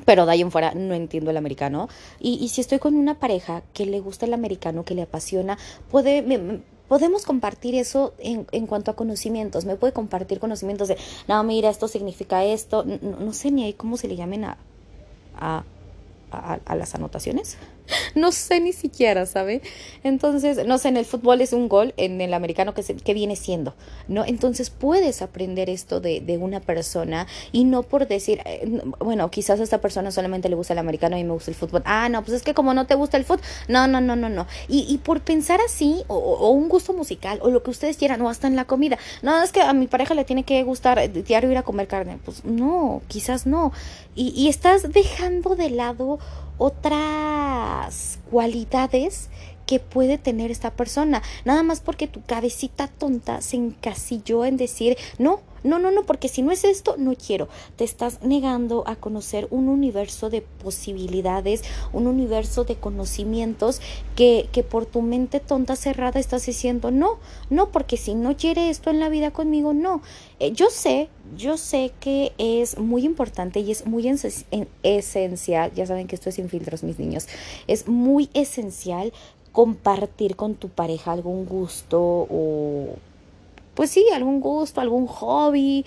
pero 0.05 0.25
de 0.25 0.31
ahí 0.31 0.41
en 0.41 0.49
fuera 0.49 0.73
no 0.73 0.93
entiendo 0.93 1.29
el 1.29 1.37
americano. 1.37 1.89
Y, 2.19 2.35
y, 2.35 2.47
si 2.49 2.61
estoy 2.61 2.79
con 2.79 2.95
una 2.95 3.19
pareja 3.19 3.63
que 3.73 3.85
le 3.85 3.99
gusta 3.99 4.25
el 4.25 4.33
americano, 4.33 4.85
que 4.85 4.95
le 4.95 5.01
apasiona, 5.01 5.57
puede, 5.91 6.23
podemos 6.87 7.25
compartir 7.25 7.75
eso 7.75 8.13
en, 8.17 8.47
en, 8.51 8.65
cuanto 8.65 8.91
a 8.91 8.95
conocimientos. 8.95 9.65
Me 9.65 9.75
puede 9.75 9.93
compartir 9.93 10.39
conocimientos 10.39 10.87
de, 10.87 10.97
no, 11.27 11.43
mira, 11.43 11.69
esto 11.69 11.87
significa 11.87 12.43
esto. 12.45 12.85
No, 12.85 13.33
sé 13.33 13.51
ni 13.51 13.65
ahí 13.65 13.73
cómo 13.73 13.97
se 13.97 14.07
le 14.07 14.15
llamen 14.15 14.45
a, 14.45 14.57
a, 15.35 15.63
a 16.31 16.75
las 16.75 16.95
anotaciones. 16.95 17.57
no 18.15 18.31
sé 18.31 18.59
ni 18.59 18.73
siquiera, 18.73 19.25
¿sabe? 19.25 19.61
Entonces, 20.03 20.65
no 20.65 20.77
sé, 20.77 20.89
en 20.89 20.97
el 20.97 21.05
fútbol 21.05 21.41
es 21.41 21.53
un 21.53 21.69
gol, 21.69 21.93
en 21.97 22.21
el 22.21 22.33
americano 22.33 22.73
que, 22.73 22.83
que 22.83 23.13
viene 23.13 23.35
siendo, 23.35 23.73
¿no? 24.07 24.25
Entonces 24.25 24.69
puedes 24.69 25.21
aprender 25.21 25.69
esto 25.69 25.99
de, 25.99 26.21
de 26.21 26.37
una 26.37 26.59
persona 26.59 27.27
y 27.51 27.63
no 27.63 27.83
por 27.83 28.07
decir, 28.07 28.41
eh, 28.45 28.81
bueno, 28.99 29.29
quizás 29.31 29.59
a 29.59 29.63
esta 29.63 29.81
persona 29.81 30.11
solamente 30.11 30.49
le 30.49 30.55
gusta 30.55 30.73
el 30.73 30.79
americano 30.79 31.17
y 31.17 31.23
me 31.23 31.33
gusta 31.33 31.51
el 31.51 31.55
fútbol. 31.55 31.81
Ah, 31.85 32.09
no, 32.09 32.23
pues 32.23 32.37
es 32.37 32.43
que 32.43 32.53
como 32.53 32.73
no 32.73 32.85
te 32.85 32.95
gusta 32.95 33.17
el 33.17 33.25
fútbol, 33.25 33.41
no, 33.67 33.87
no, 33.87 34.01
no, 34.01 34.15
no, 34.15 34.29
no. 34.29 34.47
Y, 34.67 34.85
y 34.87 34.97
por 34.99 35.21
pensar 35.21 35.59
así, 35.65 36.03
o, 36.07 36.49
un 36.51 36.69
gusto 36.69 36.93
musical, 36.93 37.39
o 37.41 37.49
lo 37.49 37.63
que 37.63 37.71
ustedes 37.71 37.97
quieran, 37.97 38.21
o 38.21 38.29
hasta 38.29 38.47
en 38.47 38.55
la 38.55 38.65
comida, 38.65 38.97
no, 39.21 39.41
es 39.41 39.51
que 39.51 39.61
a 39.61 39.73
mi 39.73 39.87
pareja 39.87 40.13
le 40.13 40.25
tiene 40.25 40.43
que 40.43 40.63
gustar 40.63 40.99
eh, 40.99 41.07
diario 41.07 41.51
ir 41.51 41.57
a 41.57 41.63
comer 41.63 41.87
carne. 41.87 42.19
Pues 42.23 42.45
no, 42.45 43.01
quizás 43.07 43.45
no. 43.45 43.71
Y, 44.15 44.29
y 44.35 44.49
estás 44.49 44.91
dejando 44.91 45.55
de 45.55 45.69
lado 45.69 46.19
otras 46.59 48.19
cualidades 48.29 49.29
que 49.69 49.79
puede 49.79 50.17
tener 50.17 50.49
esta 50.49 50.71
persona, 50.71 51.21
nada 51.45 51.61
más 51.61 51.79
porque 51.79 52.07
tu 52.07 52.23
cabecita 52.23 52.87
tonta 52.87 53.39
se 53.41 53.57
encasilló 53.57 54.43
en 54.43 54.57
decir, 54.57 54.97
no, 55.19 55.41
no, 55.63 55.77
no, 55.77 55.91
no, 55.91 56.03
porque 56.07 56.27
si 56.27 56.41
no 56.41 56.51
es 56.51 56.63
esto, 56.63 56.95
no 56.97 57.13
quiero. 57.13 57.49
Te 57.75 57.83
estás 57.83 58.23
negando 58.23 58.83
a 58.87 58.95
conocer 58.95 59.47
un 59.51 59.67
universo 59.67 60.31
de 60.31 60.41
posibilidades, 60.41 61.63
un 61.93 62.07
universo 62.07 62.63
de 62.63 62.77
conocimientos 62.77 63.79
que, 64.15 64.49
que 64.51 64.63
por 64.63 64.87
tu 64.87 65.03
mente 65.03 65.39
tonta 65.39 65.75
cerrada 65.75 66.19
estás 66.19 66.47
diciendo, 66.47 66.89
no, 66.89 67.19
no, 67.51 67.71
porque 67.71 67.97
si 67.97 68.15
no 68.15 68.35
quiere 68.37 68.71
esto 68.71 68.89
en 68.89 68.99
la 68.99 69.09
vida 69.09 69.29
conmigo, 69.29 69.73
no. 69.73 70.01
Eh, 70.39 70.51
yo 70.51 70.71
sé, 70.71 71.09
yo 71.37 71.57
sé 71.57 71.91
que 71.99 72.31
es 72.37 72.79
muy 72.79 73.05
importante 73.05 73.59
y 73.59 73.71
es 73.71 73.85
muy 73.85 74.09
esencial, 74.81 75.73
ya 75.75 75.85
saben 75.85 76.07
que 76.07 76.15
esto 76.15 76.29
es 76.29 76.35
sin 76.35 76.49
filtros, 76.49 76.83
mis 76.83 76.97
niños, 76.97 77.27
es 77.67 77.87
muy 77.87 78.29
esencial 78.33 79.11
compartir 79.59 80.37
con 80.37 80.55
tu 80.55 80.69
pareja 80.69 81.11
algún 81.11 81.45
gusto 81.45 81.99
o 81.99 82.95
pues 83.73 83.89
sí, 83.89 84.05
algún 84.15 84.39
gusto, 84.39 84.79
algún 84.79 85.05
hobby, 85.05 85.85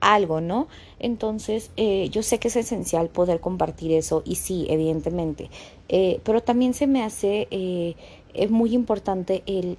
algo, 0.00 0.42
¿no? 0.42 0.68
Entonces, 0.98 1.70
eh, 1.78 2.10
yo 2.10 2.22
sé 2.22 2.38
que 2.38 2.48
es 2.48 2.56
esencial 2.56 3.08
poder 3.08 3.40
compartir 3.40 3.92
eso 3.92 4.20
y 4.26 4.34
sí, 4.34 4.66
evidentemente, 4.68 5.48
eh, 5.88 6.20
pero 6.22 6.42
también 6.42 6.74
se 6.74 6.86
me 6.86 7.02
hace 7.02 7.48
eh, 7.50 7.94
es 8.34 8.50
muy 8.50 8.74
importante 8.74 9.42
el, 9.46 9.78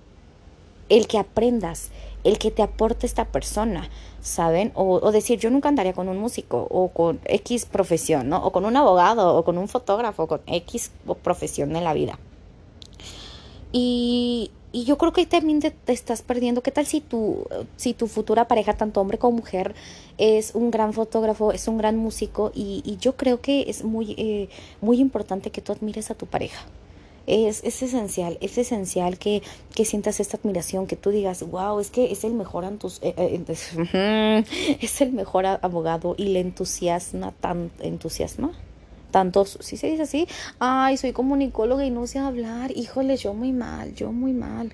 el 0.89 1.05
que 1.05 1.19
aprendas, 1.19 1.91
el 2.23 2.39
que 2.39 2.49
te 2.49 2.63
aporte 2.63 3.05
esta 3.05 3.25
persona, 3.25 3.91
¿saben? 4.21 4.71
O, 4.73 4.95
o, 5.03 5.11
decir, 5.11 5.37
yo 5.37 5.51
nunca 5.51 5.69
andaría 5.69 5.93
con 5.93 6.09
un 6.09 6.17
músico 6.17 6.65
o 6.71 6.87
con 6.87 7.19
X 7.25 7.65
profesión, 7.65 8.27
¿no? 8.27 8.43
O 8.43 8.51
con 8.51 8.65
un 8.65 8.75
abogado 8.75 9.35
o 9.37 9.45
con 9.45 9.59
un 9.59 9.67
fotógrafo, 9.67 10.25
con 10.25 10.41
X 10.47 10.89
profesión 11.21 11.75
en 11.75 11.83
la 11.83 11.93
vida. 11.93 12.17
Y, 13.77 14.51
y 14.71 14.85
yo 14.85 14.97
creo 14.97 15.11
que 15.11 15.25
también 15.25 15.59
te, 15.59 15.75
estás 15.87 16.21
perdiendo. 16.21 16.63
¿Qué 16.63 16.71
tal 16.71 16.85
si 16.85 17.01
tu, 17.01 17.45
si 17.75 17.93
tu 17.93 18.07
futura 18.07 18.47
pareja, 18.47 18.77
tanto 18.77 19.01
hombre 19.01 19.17
como 19.17 19.35
mujer, 19.35 19.75
es 20.17 20.55
un 20.55 20.71
gran 20.71 20.93
fotógrafo, 20.93 21.51
es 21.51 21.67
un 21.67 21.77
gran 21.77 21.97
músico? 21.97 22.53
Y, 22.55 22.81
y 22.85 22.95
yo 22.95 23.17
creo 23.17 23.41
que 23.41 23.65
es 23.67 23.83
muy, 23.83 24.15
eh, 24.17 24.47
muy 24.79 25.01
importante 25.01 25.51
que 25.51 25.59
tú 25.59 25.73
admires 25.73 26.09
a 26.09 26.15
tu 26.15 26.25
pareja. 26.25 26.65
Es, 27.27 27.65
es, 27.65 27.83
esencial, 27.83 28.37
es 28.39 28.57
esencial 28.57 29.17
que, 29.17 29.43
que, 29.73 29.83
sientas 29.83 30.21
esta 30.21 30.37
admiración, 30.37 30.87
que 30.87 30.95
tú 30.95 31.09
digas, 31.09 31.43
wow, 31.43 31.81
es 31.81 31.89
que 31.89 32.13
es 32.13 32.23
el 32.23 32.33
mejor 32.33 32.63
antus 32.63 33.01
eh, 33.01 33.13
eh, 33.17 34.43
es 34.79 35.01
el 35.01 35.11
mejor 35.11 35.47
abogado 35.47 36.15
y 36.17 36.27
le 36.27 36.39
entusiasma 36.39 37.33
tan 37.33 37.71
entusiasma 37.79 38.53
tantos, 39.15 39.57
si 39.61 39.77
se 39.77 39.87
dice 39.87 40.03
así, 40.03 40.27
ay, 40.59 40.97
soy 40.97 41.13
comunicóloga 41.13 41.85
y 41.85 41.89
no 41.89 42.05
sé 42.05 42.19
hablar, 42.19 42.75
híjole, 42.75 43.15
yo 43.15 43.33
muy 43.33 43.53
mal, 43.53 43.95
yo 43.95 44.11
muy 44.11 44.33
mal. 44.33 44.73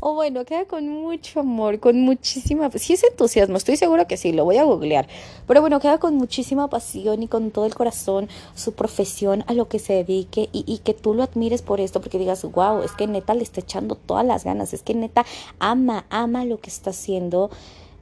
O 0.00 0.14
bueno, 0.14 0.44
queda 0.44 0.64
con 0.66 0.88
mucho 0.88 1.40
amor, 1.40 1.80
con 1.80 2.00
muchísima, 2.02 2.70
si 2.70 2.92
es 2.92 3.02
entusiasmo, 3.02 3.56
estoy 3.56 3.76
segura 3.76 4.06
que 4.06 4.16
sí, 4.16 4.30
lo 4.30 4.44
voy 4.44 4.58
a 4.58 4.62
googlear. 4.62 5.08
Pero 5.48 5.60
bueno, 5.60 5.80
queda 5.80 5.98
con 5.98 6.14
muchísima 6.14 6.70
pasión 6.70 7.20
y 7.24 7.26
con 7.26 7.50
todo 7.50 7.66
el 7.66 7.74
corazón 7.74 8.28
su 8.54 8.74
profesión 8.74 9.42
a 9.48 9.54
lo 9.54 9.66
que 9.66 9.80
se 9.80 9.94
dedique 9.94 10.48
y, 10.52 10.78
que 10.84 10.94
tú 10.94 11.12
lo 11.14 11.24
admires 11.24 11.62
por 11.62 11.80
esto, 11.80 12.00
porque 12.00 12.20
digas, 12.20 12.44
wow, 12.44 12.84
es 12.84 12.92
que 12.92 13.08
neta 13.08 13.34
le 13.34 13.42
está 13.42 13.58
echando 13.58 13.96
todas 13.96 14.24
las 14.24 14.44
ganas, 14.44 14.72
es 14.72 14.84
que 14.84 14.94
neta 14.94 15.26
ama, 15.58 16.06
ama 16.10 16.44
lo 16.44 16.60
que 16.60 16.70
está 16.70 16.90
haciendo. 16.90 17.50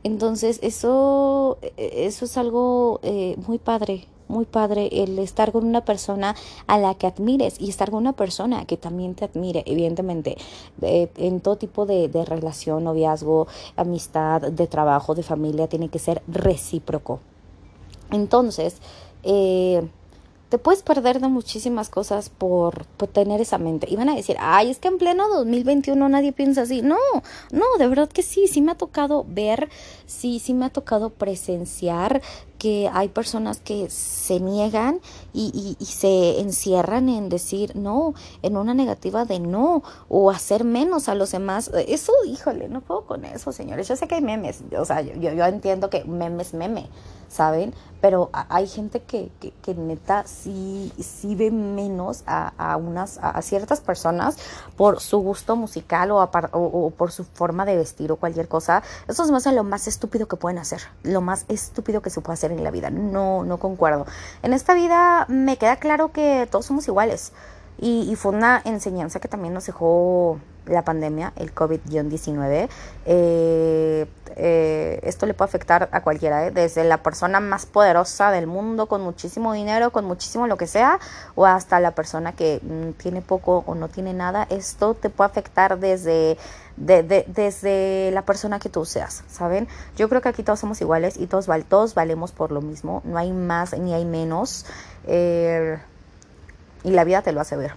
Entonces, 0.02 0.58
eso, 0.60 1.56
eso 1.78 2.24
es 2.26 2.36
algo 2.36 3.00
eh, 3.02 3.36
muy 3.46 3.56
padre, 3.56 4.06
muy 4.28 4.44
padre 4.44 4.88
el 4.92 5.18
estar 5.18 5.52
con 5.52 5.64
una 5.64 5.84
persona 5.84 6.34
a 6.66 6.78
la 6.78 6.94
que 6.94 7.06
admires 7.06 7.56
y 7.60 7.68
estar 7.68 7.90
con 7.90 8.00
una 8.00 8.12
persona 8.12 8.64
que 8.66 8.76
también 8.76 9.14
te 9.14 9.24
admire, 9.24 9.62
evidentemente, 9.66 10.36
en 10.80 11.40
todo 11.40 11.56
tipo 11.56 11.86
de, 11.86 12.08
relación, 12.26 12.84
noviazgo, 12.84 13.46
amistad, 13.76 14.40
de 14.40 14.66
trabajo, 14.66 15.14
de 15.14 15.22
familia, 15.22 15.68
tiene 15.68 15.88
que 15.88 15.98
ser 15.98 16.22
recíproco. 16.26 17.20
Entonces, 18.10 18.76
eh, 19.22 19.88
te 20.48 20.58
puedes 20.58 20.82
perder 20.82 21.20
de 21.20 21.28
muchísimas 21.28 21.88
cosas 21.88 22.28
por, 22.30 22.86
por, 22.96 23.08
tener 23.08 23.40
esa 23.40 23.58
mente. 23.58 23.88
Y 23.90 23.96
van 23.96 24.08
a 24.08 24.14
decir, 24.14 24.36
ay, 24.38 24.70
es 24.70 24.78
que 24.78 24.88
en 24.88 24.98
pleno 24.98 25.28
2021 25.28 26.08
nadie 26.08 26.32
piensa 26.32 26.62
así. 26.62 26.82
No, 26.82 26.98
no, 27.50 27.64
de 27.78 27.88
verdad 27.88 28.08
que 28.08 28.22
sí, 28.22 28.46
sí 28.46 28.60
me 28.62 28.72
ha 28.72 28.76
tocado 28.76 29.26
ver, 29.28 29.68
sí, 30.06 30.38
sí 30.38 30.54
me 30.54 30.66
ha 30.66 30.70
tocado 30.70 31.10
presenciar 31.10 32.22
que 32.66 32.90
hay 32.92 33.06
personas 33.06 33.60
que 33.60 33.88
se 33.90 34.40
niegan 34.40 34.98
y, 35.32 35.76
y, 35.78 35.84
se 35.84 36.40
encierran 36.40 37.08
en 37.08 37.28
decir 37.28 37.76
no, 37.76 38.14
en 38.42 38.56
una 38.56 38.74
negativa 38.74 39.24
de 39.24 39.38
no, 39.38 39.84
o 40.08 40.32
hacer 40.32 40.64
menos 40.64 41.08
a 41.08 41.14
los 41.14 41.30
demás. 41.30 41.70
Eso, 41.86 42.12
híjole, 42.26 42.68
no 42.68 42.80
puedo 42.80 43.06
con 43.06 43.24
eso, 43.24 43.52
señores. 43.52 43.86
Yo 43.86 43.94
sé 43.94 44.08
que 44.08 44.16
hay 44.16 44.20
memes, 44.20 44.64
o 44.76 44.84
sea, 44.84 45.00
yo, 45.00 45.14
yo 45.14 45.44
entiendo 45.44 45.90
que 45.90 46.02
memes 46.06 46.54
meme, 46.54 46.88
¿saben? 47.28 47.74
Pero 48.00 48.30
hay 48.32 48.68
gente 48.68 49.00
que, 49.00 49.32
que, 49.40 49.74
neta 49.74 50.24
sí, 50.26 50.92
sí 50.98 51.34
ve 51.34 51.50
menos 51.50 52.22
a, 52.26 52.52
a 52.56 52.76
unas, 52.76 53.18
a, 53.20 53.40
ciertas 53.42 53.80
personas 53.80 54.36
por 54.76 55.00
su 55.00 55.18
gusto 55.18 55.56
musical 55.56 56.10
o, 56.10 56.22
o, 56.22 56.90
por 56.90 57.10
su 57.10 57.24
forma 57.24 57.64
de 57.64 57.76
vestir 57.76 58.12
o 58.12 58.16
cualquier 58.16 58.48
cosa. 58.48 58.82
Eso 59.08 59.24
es 59.24 59.30
más 59.30 59.46
lo 59.46 59.64
más 59.64 59.88
estúpido 59.88 60.28
que 60.28 60.36
pueden 60.36 60.58
hacer, 60.58 60.82
lo 61.02 61.20
más 61.20 61.46
estúpido 61.48 62.02
que 62.02 62.10
se 62.10 62.20
puede 62.20 62.34
hacer 62.34 62.52
en 62.52 62.62
la 62.62 62.70
vida. 62.70 62.90
No, 62.90 63.44
no 63.44 63.58
concuerdo. 63.58 64.06
En 64.42 64.52
esta 64.52 64.74
vida 64.74 65.24
me 65.28 65.56
queda 65.56 65.76
claro 65.76 66.12
que 66.12 66.46
todos 66.50 66.66
somos 66.66 66.86
iguales. 66.86 67.32
Y, 67.78 68.10
y 68.10 68.16
fue 68.16 68.32
una 68.32 68.62
enseñanza 68.64 69.20
que 69.20 69.28
también 69.28 69.54
nos 69.54 69.66
dejó 69.66 70.40
la 70.66 70.82
pandemia, 70.82 71.32
el 71.36 71.54
COVID-19. 71.54 72.68
Eh, 73.06 74.06
eh, 74.38 75.00
esto 75.02 75.26
le 75.26 75.34
puede 75.34 75.48
afectar 75.48 75.88
a 75.92 76.02
cualquiera, 76.02 76.46
¿eh? 76.46 76.50
desde 76.50 76.84
la 76.84 77.02
persona 77.02 77.40
más 77.40 77.66
poderosa 77.66 78.30
del 78.30 78.46
mundo, 78.46 78.86
con 78.86 79.00
muchísimo 79.02 79.52
dinero, 79.52 79.90
con 79.90 80.04
muchísimo 80.04 80.46
lo 80.46 80.56
que 80.56 80.66
sea, 80.66 80.98
o 81.34 81.46
hasta 81.46 81.80
la 81.80 81.92
persona 81.92 82.32
que 82.32 82.60
mm, 82.62 82.92
tiene 83.00 83.22
poco 83.22 83.64
o 83.66 83.74
no 83.74 83.88
tiene 83.88 84.12
nada. 84.12 84.46
Esto 84.50 84.94
te 84.94 85.08
puede 85.08 85.30
afectar 85.30 85.78
desde, 85.78 86.36
desde 86.76 88.10
la 88.12 88.22
persona 88.22 88.58
que 88.58 88.68
tú 88.68 88.84
seas, 88.84 89.24
¿saben? 89.28 89.68
Yo 89.96 90.08
creo 90.08 90.20
que 90.20 90.28
aquí 90.28 90.42
todos 90.42 90.60
somos 90.60 90.80
iguales 90.80 91.16
y 91.16 91.26
todos, 91.26 91.46
todos 91.68 91.94
valemos 91.94 92.32
por 92.32 92.52
lo 92.52 92.60
mismo, 92.60 93.02
no 93.04 93.18
hay 93.18 93.32
más 93.32 93.76
ni 93.78 93.94
hay 93.94 94.04
menos. 94.04 94.66
Y 96.84 96.90
la 96.90 97.04
vida 97.04 97.22
te 97.22 97.32
lo 97.32 97.40
hace 97.40 97.56
ver. 97.56 97.74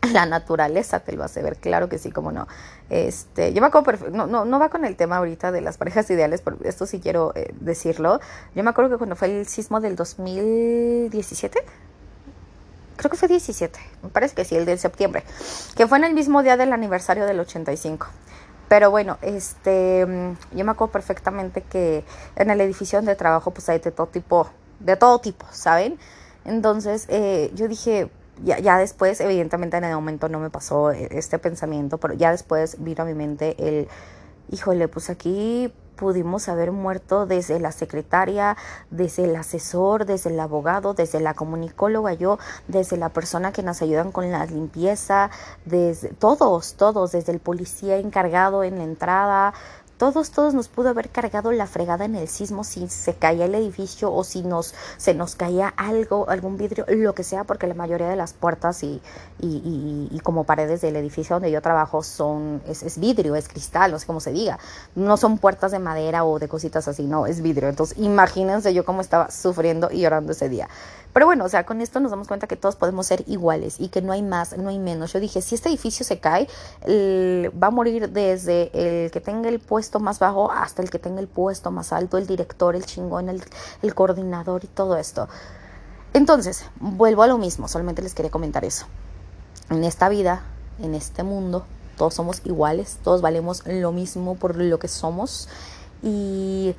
la 0.12 0.26
naturaleza 0.26 1.00
te 1.00 1.12
lo 1.12 1.24
hace 1.24 1.42
ver, 1.42 1.56
claro 1.56 1.88
que 1.88 1.98
sí, 1.98 2.10
como 2.10 2.32
no. 2.32 2.46
Este, 2.90 3.52
yo 3.52 3.60
me 3.60 3.66
acuerdo, 3.66 4.10
no, 4.10 4.26
no, 4.26 4.44
no 4.44 4.58
va 4.58 4.68
con 4.68 4.84
el 4.84 4.96
tema 4.96 5.16
ahorita 5.16 5.52
de 5.52 5.60
las 5.60 5.76
parejas 5.76 6.08
ideales, 6.10 6.40
pero 6.42 6.56
esto 6.64 6.86
sí 6.86 7.00
quiero 7.00 7.32
eh, 7.34 7.54
decirlo. 7.60 8.20
Yo 8.54 8.62
me 8.64 8.70
acuerdo 8.70 8.90
que 8.90 8.98
cuando 8.98 9.16
fue 9.16 9.40
el 9.40 9.46
sismo 9.46 9.80
del 9.80 9.96
2017, 9.96 11.58
creo 12.96 13.10
que 13.10 13.16
fue 13.16 13.28
17, 13.28 13.78
me 14.02 14.08
parece 14.10 14.34
que 14.34 14.44
sí, 14.44 14.56
el 14.56 14.66
de 14.66 14.76
septiembre, 14.78 15.24
que 15.76 15.86
fue 15.86 15.98
en 15.98 16.04
el 16.04 16.14
mismo 16.14 16.42
día 16.42 16.56
del 16.56 16.72
aniversario 16.72 17.26
del 17.26 17.40
85. 17.40 18.06
Pero 18.68 18.90
bueno, 18.90 19.16
este, 19.22 20.06
yo 20.52 20.64
me 20.64 20.72
acuerdo 20.72 20.92
perfectamente 20.92 21.62
que 21.62 22.04
en 22.36 22.50
el 22.50 22.60
edificio 22.60 22.98
donde 22.98 23.16
trabajo, 23.16 23.50
pues 23.50 23.66
hay 23.70 23.78
de 23.78 23.90
todo 23.90 24.08
tipo, 24.08 24.50
de 24.78 24.94
todo 24.96 25.20
tipo, 25.20 25.46
¿saben? 25.52 25.98
Entonces, 26.44 27.06
eh, 27.08 27.50
yo 27.54 27.66
dije, 27.66 28.10
ya, 28.44 28.58
ya 28.58 28.78
después, 28.78 29.20
evidentemente 29.20 29.76
en 29.76 29.84
el 29.84 29.94
momento 29.94 30.28
no 30.28 30.38
me 30.38 30.50
pasó 30.50 30.92
e, 30.92 31.08
este 31.12 31.38
pensamiento, 31.38 31.98
pero 31.98 32.14
ya 32.14 32.30
después 32.30 32.76
vino 32.82 33.02
a 33.02 33.06
mi 33.06 33.14
mente 33.14 33.56
el, 33.58 33.88
híjole, 34.50 34.88
pues 34.88 35.10
aquí 35.10 35.72
pudimos 35.96 36.48
haber 36.48 36.70
muerto 36.70 37.26
desde 37.26 37.58
la 37.58 37.72
secretaria, 37.72 38.56
desde 38.90 39.24
el 39.24 39.34
asesor, 39.36 40.06
desde 40.06 40.30
el 40.30 40.38
abogado, 40.38 40.94
desde 40.94 41.20
la 41.20 41.34
comunicóloga, 41.34 42.14
yo, 42.14 42.38
desde 42.68 42.96
la 42.96 43.08
persona 43.08 43.52
que 43.52 43.64
nos 43.64 43.82
ayudan 43.82 44.12
con 44.12 44.30
la 44.30 44.46
limpieza, 44.46 45.30
desde 45.64 46.10
todos, 46.10 46.74
todos, 46.74 47.12
desde 47.12 47.32
el 47.32 47.40
policía 47.40 47.96
encargado 47.96 48.62
en 48.62 48.78
la 48.78 48.84
entrada, 48.84 49.54
todos, 49.98 50.30
todos 50.30 50.54
nos 50.54 50.68
pudo 50.68 50.88
haber 50.88 51.10
cargado 51.10 51.50
la 51.52 51.66
fregada 51.66 52.04
en 52.04 52.14
el 52.14 52.28
sismo 52.28 52.62
si 52.64 52.88
se 52.88 53.14
caía 53.14 53.46
el 53.46 53.54
edificio 53.54 54.12
o 54.12 54.22
si 54.24 54.42
nos, 54.42 54.74
se 54.96 55.12
nos 55.12 55.34
caía 55.34 55.68
algo, 55.76 56.30
algún 56.30 56.56
vidrio, 56.56 56.86
lo 56.88 57.14
que 57.14 57.24
sea, 57.24 57.44
porque 57.44 57.66
la 57.66 57.74
mayoría 57.74 58.08
de 58.08 58.16
las 58.16 58.32
puertas 58.32 58.82
y, 58.84 59.02
y, 59.40 60.08
y, 60.10 60.20
como 60.20 60.44
paredes 60.44 60.80
del 60.80 60.96
edificio 60.96 61.36
donde 61.36 61.50
yo 61.50 61.60
trabajo 61.60 62.02
son, 62.02 62.62
es, 62.68 62.82
es, 62.82 62.98
vidrio, 62.98 63.34
es 63.34 63.48
cristal, 63.48 63.90
no 63.90 63.98
sé 63.98 64.06
cómo 64.06 64.20
se 64.20 64.32
diga. 64.32 64.58
No 64.94 65.16
son 65.16 65.38
puertas 65.38 65.72
de 65.72 65.80
madera 65.80 66.24
o 66.24 66.38
de 66.38 66.48
cositas 66.48 66.86
así, 66.86 67.04
no, 67.04 67.26
es 67.26 67.42
vidrio. 67.42 67.68
Entonces, 67.68 67.98
imagínense 67.98 68.72
yo 68.72 68.84
cómo 68.84 69.00
estaba 69.00 69.30
sufriendo 69.30 69.90
y 69.90 70.00
llorando 70.00 70.32
ese 70.32 70.48
día. 70.48 70.68
Pero 71.18 71.26
bueno, 71.26 71.46
o 71.46 71.48
sea, 71.48 71.66
con 71.66 71.80
esto 71.80 71.98
nos 71.98 72.12
damos 72.12 72.28
cuenta 72.28 72.46
que 72.46 72.54
todos 72.54 72.76
podemos 72.76 73.08
ser 73.08 73.24
iguales 73.26 73.80
y 73.80 73.88
que 73.88 74.00
no 74.00 74.12
hay 74.12 74.22
más, 74.22 74.56
no 74.56 74.68
hay 74.68 74.78
menos. 74.78 75.12
Yo 75.12 75.18
dije, 75.18 75.42
si 75.42 75.56
este 75.56 75.68
edificio 75.68 76.06
se 76.06 76.20
cae, 76.20 76.46
va 76.86 77.66
a 77.66 77.70
morir 77.72 78.10
desde 78.10 78.70
el 78.72 79.10
que 79.10 79.20
tenga 79.20 79.48
el 79.48 79.58
puesto 79.58 79.98
más 79.98 80.20
bajo 80.20 80.52
hasta 80.52 80.80
el 80.80 80.90
que 80.90 81.00
tenga 81.00 81.18
el 81.18 81.26
puesto 81.26 81.72
más 81.72 81.92
alto, 81.92 82.18
el 82.18 82.28
director, 82.28 82.76
el 82.76 82.86
chingón, 82.86 83.28
el, 83.28 83.94
coordinador 83.96 84.62
y 84.62 84.68
todo 84.68 84.96
esto. 84.96 85.28
Entonces, 86.14 86.66
vuelvo 86.78 87.24
a 87.24 87.26
lo 87.26 87.36
mismo, 87.36 87.66
solamente 87.66 88.00
les 88.00 88.14
quería 88.14 88.30
comentar 88.30 88.64
eso. 88.64 88.86
En 89.70 89.82
esta 89.82 90.08
vida, 90.08 90.42
en 90.78 90.94
este 90.94 91.24
mundo, 91.24 91.66
todos 91.96 92.14
somos 92.14 92.42
iguales, 92.44 92.98
todos 93.02 93.22
valemos 93.22 93.66
lo 93.66 93.90
mismo 93.90 94.36
por 94.36 94.54
lo 94.54 94.78
que 94.78 94.86
somos 94.86 95.48
y, 96.00 96.76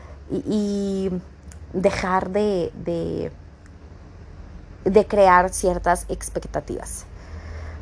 dejar 1.74 2.30
de, 2.30 2.72
de 2.86 3.34
de 4.86 5.06
crear 5.06 5.50
ciertas 5.50 6.06
expectativas. 6.10 7.06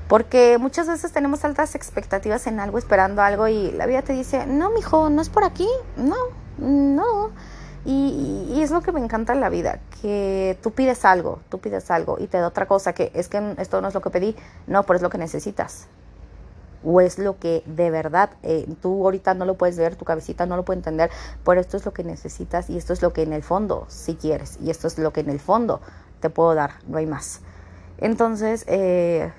Porque 0.08 0.58
muchas 0.58 0.88
veces 0.88 1.12
tenemos 1.12 1.44
altas 1.44 1.76
expectativas 1.76 2.48
en 2.48 2.60
algo, 2.60 2.78
esperando 2.78 3.22
algo, 3.22 3.48
y 3.48 3.72
la 3.72 3.86
vida 3.86 4.02
te 4.02 4.14
dice, 4.14 4.46
no, 4.48 4.70
mijo, 4.70 5.10
no 5.10 5.22
es 5.22 5.30
por 5.30 5.44
aquí, 5.44 5.68
no, 5.98 6.16
no. 6.58 7.32
Y, 7.86 8.62
es 8.62 8.72
lo 8.72 8.82
que 8.82 8.92
me 8.92 9.00
encanta 9.00 9.34
en 9.34 9.40
la 9.40 9.50
vida, 9.50 9.80
que 10.02 10.58
tú 10.62 10.72
pides 10.72 11.06
algo, 11.06 11.40
tú 11.50 11.60
pides 11.60 11.90
algo 11.90 12.18
y 12.20 12.28
te 12.28 12.38
da 12.38 12.48
otra 12.48 12.68
cosa, 12.68 12.94
que 12.94 13.12
es 13.14 13.30
que 13.30 13.56
esto 13.60 13.80
no 13.82 13.88
es 13.88 13.94
lo 13.94 14.02
que 14.02 14.10
pedí, 14.10 14.36
no, 14.66 14.84
pero 14.84 14.98
es 14.98 15.02
lo 15.04 15.10
que 15.10 15.18
necesitas. 15.18 15.88
O 16.84 17.00
es 17.00 17.18
lo 17.18 17.40
que 17.40 17.64
de 17.66 17.90
verdad, 17.90 18.32
eh, 18.44 18.68
tú 18.82 19.06
ahorita 19.06 19.36
no 19.36 19.46
lo 19.46 19.56
puedes 19.56 19.78
ver, 19.78 19.96
tu 19.96 20.04
cabecita 20.04 20.46
no 20.46 20.58
lo 20.58 20.66
puede 20.66 20.80
entender, 20.80 21.10
pero 21.46 21.62
esto 21.62 21.78
es 21.78 21.86
lo 21.86 21.94
que 21.94 22.04
necesitas 22.04 22.70
y 22.70 22.78
esto 22.78 22.92
es 22.92 23.02
lo 23.02 23.14
que 23.14 23.24
en 23.24 23.32
el 23.32 23.44
fondo 23.44 23.86
si 23.88 24.16
quieres 24.16 24.58
y 24.62 24.70
esto 24.70 24.88
es 24.88 24.98
lo 24.98 25.14
que 25.14 25.22
en 25.22 25.30
el 25.30 25.40
fondo 25.40 25.80
te 26.20 26.30
puedo 26.30 26.54
dar, 26.56 26.72
no 26.88 26.98
hay 26.98 27.06
más. 27.06 27.42
Entonces, 27.98 28.66
eh, 28.68 29.32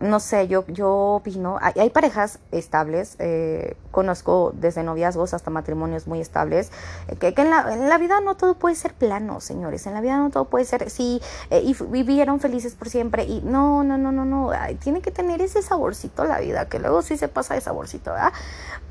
no 0.00 0.20
sé, 0.20 0.46
yo, 0.46 0.64
yo 0.68 0.90
opino, 0.90 1.58
hay, 1.60 1.72
hay 1.76 1.90
parejas 1.90 2.38
estables, 2.52 3.16
eh, 3.18 3.76
conozco 3.90 4.52
desde 4.54 4.84
noviazgos 4.84 5.34
hasta 5.34 5.50
matrimonios 5.50 6.06
muy 6.06 6.20
estables, 6.20 6.70
eh, 7.08 7.16
que, 7.16 7.34
que 7.34 7.42
en, 7.42 7.50
la, 7.50 7.72
en, 7.72 7.88
la, 7.88 7.98
vida 7.98 8.20
no 8.20 8.36
todo 8.36 8.54
puede 8.54 8.76
ser 8.76 8.94
plano, 8.94 9.40
señores, 9.40 9.86
en 9.86 9.94
la 9.94 10.00
vida 10.00 10.16
no 10.18 10.30
todo 10.30 10.44
puede 10.44 10.64
ser, 10.64 10.88
sí, 10.90 11.20
eh, 11.50 11.62
y 11.64 11.74
vivieron 11.90 12.38
felices 12.38 12.76
por 12.76 12.88
siempre, 12.88 13.24
y 13.24 13.40
no, 13.42 13.82
no, 13.82 13.98
no, 13.98 14.12
no, 14.12 14.24
no, 14.24 14.52
tiene 14.80 15.00
que 15.00 15.10
tener 15.10 15.42
ese 15.42 15.62
saborcito 15.62 16.24
la 16.24 16.38
vida, 16.38 16.68
que 16.68 16.78
luego 16.78 17.02
sí 17.02 17.16
se 17.16 17.26
pasa 17.26 17.54
de 17.54 17.60
saborcito, 17.60 18.12
¿verdad? 18.12 18.32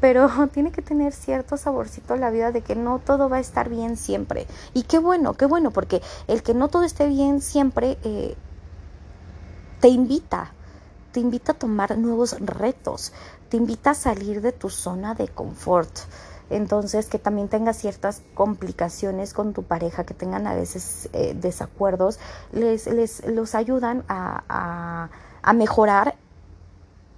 Pero 0.01 0.29
tiene 0.53 0.71
que 0.71 0.81
tener 0.81 1.13
cierto 1.13 1.55
saborcito 1.55 2.17
la 2.17 2.31
vida 2.31 2.51
de 2.51 2.61
que 2.61 2.75
no 2.75 2.99
todo 2.99 3.29
va 3.29 3.37
a 3.37 3.41
estar 3.41 3.69
bien 3.69 3.95
siempre, 3.95 4.45
y 4.73 4.83
qué 4.83 4.99
bueno, 4.99 5.35
qué 5.35 5.45
bueno, 5.45 5.71
porque 5.71 6.01
el 6.27 6.43
que 6.43 6.53
no 6.53 6.67
todo 6.67 6.83
esté 6.83 7.07
bien 7.07 7.41
siempre... 7.41 7.97
Te 9.79 9.89
invita 9.89 10.55
te 11.17 11.21
invita 11.21 11.53
a 11.53 11.55
tomar 11.55 11.97
nuevos 11.97 12.39
retos, 12.39 13.11
te 13.49 13.57
invita 13.57 13.89
a 13.89 13.93
salir 13.95 14.39
de 14.39 14.51
tu 14.51 14.69
zona 14.69 15.15
de 15.15 15.27
confort. 15.27 15.89
Entonces, 16.51 17.07
que 17.07 17.17
también 17.17 17.47
tengas 17.47 17.77
ciertas 17.77 18.21
complicaciones 18.35 19.33
con 19.33 19.53
tu 19.53 19.63
pareja, 19.63 20.05
que 20.05 20.13
tengan 20.13 20.45
a 20.45 20.53
veces 20.53 21.09
eh, 21.13 21.33
desacuerdos, 21.33 22.19
les, 22.51 22.85
les 22.85 23.25
los 23.25 23.55
ayudan 23.55 24.03
a, 24.07 24.43
a, 24.47 25.09
a 25.41 25.53
mejorar 25.53 26.13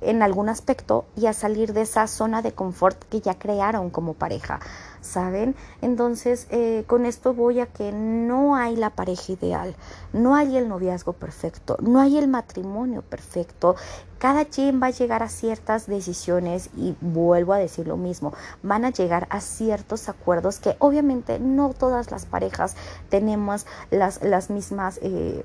en 0.02 0.22
algún 0.22 0.50
aspecto 0.50 1.06
y 1.16 1.26
a 1.26 1.34
salir 1.34 1.74
de 1.74 1.82
esa 1.82 2.08
zona 2.08 2.42
de 2.42 2.54
confort 2.54 3.04
que 3.06 3.22
ya 3.22 3.38
crearon 3.38 3.90
como 3.90 4.14
pareja, 4.14 4.60
¿saben? 5.02 5.56
Entonces, 5.82 6.48
eh, 6.50 6.84
con 6.88 7.06
esto 7.06 7.34
voy 7.34 7.60
a 7.60 7.66
que 7.66 7.92
no 7.92 8.56
hay 8.56 8.76
la 8.76 8.92
pareja 8.92 9.34
ideal, 9.34 9.76
no 10.14 10.36
hay 10.36 10.58
el 10.58 10.70
noviazgo 10.70 11.14
perfecto, 11.14 11.78
no 11.82 12.00
hay 12.00 12.18
el 12.18 12.28
matrimonio 12.28 13.02
perfecto. 13.02 13.76
Cada 14.18 14.46
quien 14.46 14.82
va 14.82 14.88
a 14.88 14.92
llegar 14.92 15.24
a 15.24 15.30
ciertas 15.30 15.88
decisiones 15.88 16.70
y 16.76 16.96
vuelvo 17.00 17.54
a 17.54 17.58
decir 17.58 17.88
lo 17.88 17.96
mismo, 17.96 18.34
van 18.64 18.84
a 18.84 18.90
llegar 18.90 19.28
a 19.30 19.40
ciertos 19.40 20.10
acuerdos 20.10 20.60
que 20.60 20.76
obviamente 20.80 21.40
no 21.40 21.74
todas 21.74 22.12
las 22.12 22.26
parejas 22.26 22.76
tenemos 23.10 23.66
las, 23.92 24.22
las 24.24 24.50
mismas... 24.50 25.00
Eh, 25.02 25.44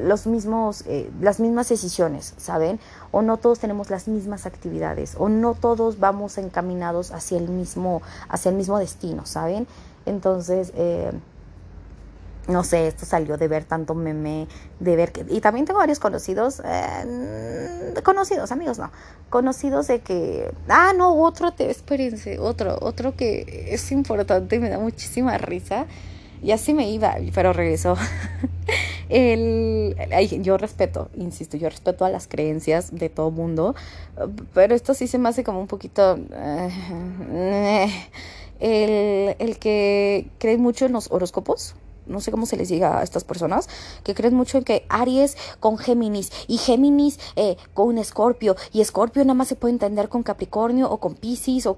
los 0.00 0.26
mismos, 0.26 0.84
eh, 0.86 1.10
las 1.20 1.40
mismas 1.40 1.68
decisiones, 1.68 2.34
¿saben? 2.36 2.80
O 3.10 3.22
no 3.22 3.36
todos 3.36 3.58
tenemos 3.58 3.90
las 3.90 4.08
mismas 4.08 4.46
actividades, 4.46 5.14
o 5.18 5.28
no 5.28 5.54
todos 5.54 5.98
vamos 5.98 6.38
encaminados 6.38 7.12
hacia 7.12 7.38
el 7.38 7.48
mismo, 7.48 8.02
hacia 8.28 8.50
el 8.50 8.56
mismo 8.56 8.78
destino, 8.78 9.26
¿saben? 9.26 9.66
Entonces, 10.06 10.72
eh, 10.74 11.12
no 12.48 12.64
sé, 12.64 12.86
esto 12.88 13.04
salió 13.04 13.36
de 13.36 13.46
ver 13.46 13.64
tanto 13.64 13.94
meme, 13.94 14.48
de 14.80 14.96
ver 14.96 15.12
que, 15.12 15.24
y 15.28 15.40
también 15.40 15.66
tengo 15.66 15.78
varios 15.78 15.98
conocidos, 15.98 16.62
eh, 16.64 17.94
conocidos, 18.02 18.50
amigos, 18.52 18.78
no, 18.78 18.90
conocidos 19.28 19.86
de 19.88 20.00
que, 20.00 20.50
ah, 20.68 20.92
no, 20.96 21.14
otro, 21.14 21.52
te, 21.52 21.70
espérense, 21.70 22.38
otro, 22.38 22.78
otro 22.80 23.14
que 23.14 23.68
es 23.70 23.92
importante 23.92 24.56
y 24.56 24.58
me 24.60 24.70
da 24.70 24.78
muchísima 24.78 25.36
risa, 25.36 25.86
y 26.42 26.52
así 26.52 26.72
me 26.72 26.88
iba, 26.90 27.16
pero 27.34 27.52
regresó. 27.52 27.96
El, 29.08 29.96
yo 30.42 30.58
respeto, 30.58 31.08
insisto, 31.16 31.56
yo 31.56 31.68
respeto 31.68 32.04
a 32.04 32.10
las 32.10 32.28
creencias 32.28 32.90
de 32.92 33.08
todo 33.08 33.30
mundo, 33.30 33.74
pero 34.54 34.74
esto 34.74 34.94
sí 34.94 35.06
se 35.06 35.18
me 35.18 35.28
hace 35.28 35.44
como 35.44 35.60
un 35.60 35.66
poquito... 35.66 36.18
Eh, 37.32 37.88
el, 38.60 39.36
el 39.38 39.58
que 39.58 40.30
cree 40.38 40.58
mucho 40.58 40.86
en 40.86 40.92
los 40.92 41.12
horóscopos, 41.12 41.76
no 42.08 42.20
sé 42.20 42.30
cómo 42.30 42.46
se 42.46 42.56
les 42.56 42.68
diga 42.68 42.98
a 42.98 43.02
estas 43.02 43.24
personas, 43.24 43.68
que 44.02 44.14
creen 44.14 44.34
mucho 44.34 44.58
en 44.58 44.64
que 44.64 44.84
Aries 44.88 45.36
con 45.60 45.78
Géminis 45.78 46.32
y 46.48 46.58
Géminis 46.58 47.18
eh, 47.36 47.56
con 47.74 47.98
Escorpio 47.98 48.56
y 48.72 48.80
Escorpio 48.80 49.22
nada 49.24 49.34
más 49.34 49.48
se 49.48 49.56
puede 49.56 49.72
entender 49.72 50.08
con 50.08 50.22
Capricornio 50.22 50.90
o 50.90 50.98
con 50.98 51.14
Pisces 51.14 51.66
o... 51.66 51.76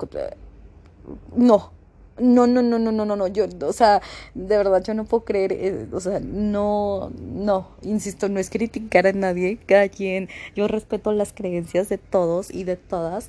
no, 1.34 1.72
no, 2.20 2.46
no, 2.46 2.62
no, 2.62 2.78
no, 2.78 2.92
no, 2.92 3.04
no, 3.04 3.16
no, 3.16 3.26
yo, 3.26 3.46
o 3.62 3.72
sea, 3.72 4.00
de 4.34 4.56
verdad 4.56 4.82
yo 4.84 4.94
no 4.94 5.04
puedo 5.04 5.24
creer, 5.24 5.52
eh, 5.52 5.86
o 5.92 6.00
sea, 6.00 6.20
no, 6.20 7.10
no, 7.20 7.68
insisto, 7.82 8.28
no 8.28 8.40
es 8.40 8.50
criticar 8.50 9.06
a 9.06 9.12
nadie, 9.12 9.58
cada 9.66 9.88
quien, 9.88 10.28
yo 10.54 10.68
respeto 10.68 11.12
las 11.12 11.32
creencias 11.32 11.88
de 11.88 11.98
todos 11.98 12.50
y 12.50 12.64
de 12.64 12.76
todas, 12.76 13.28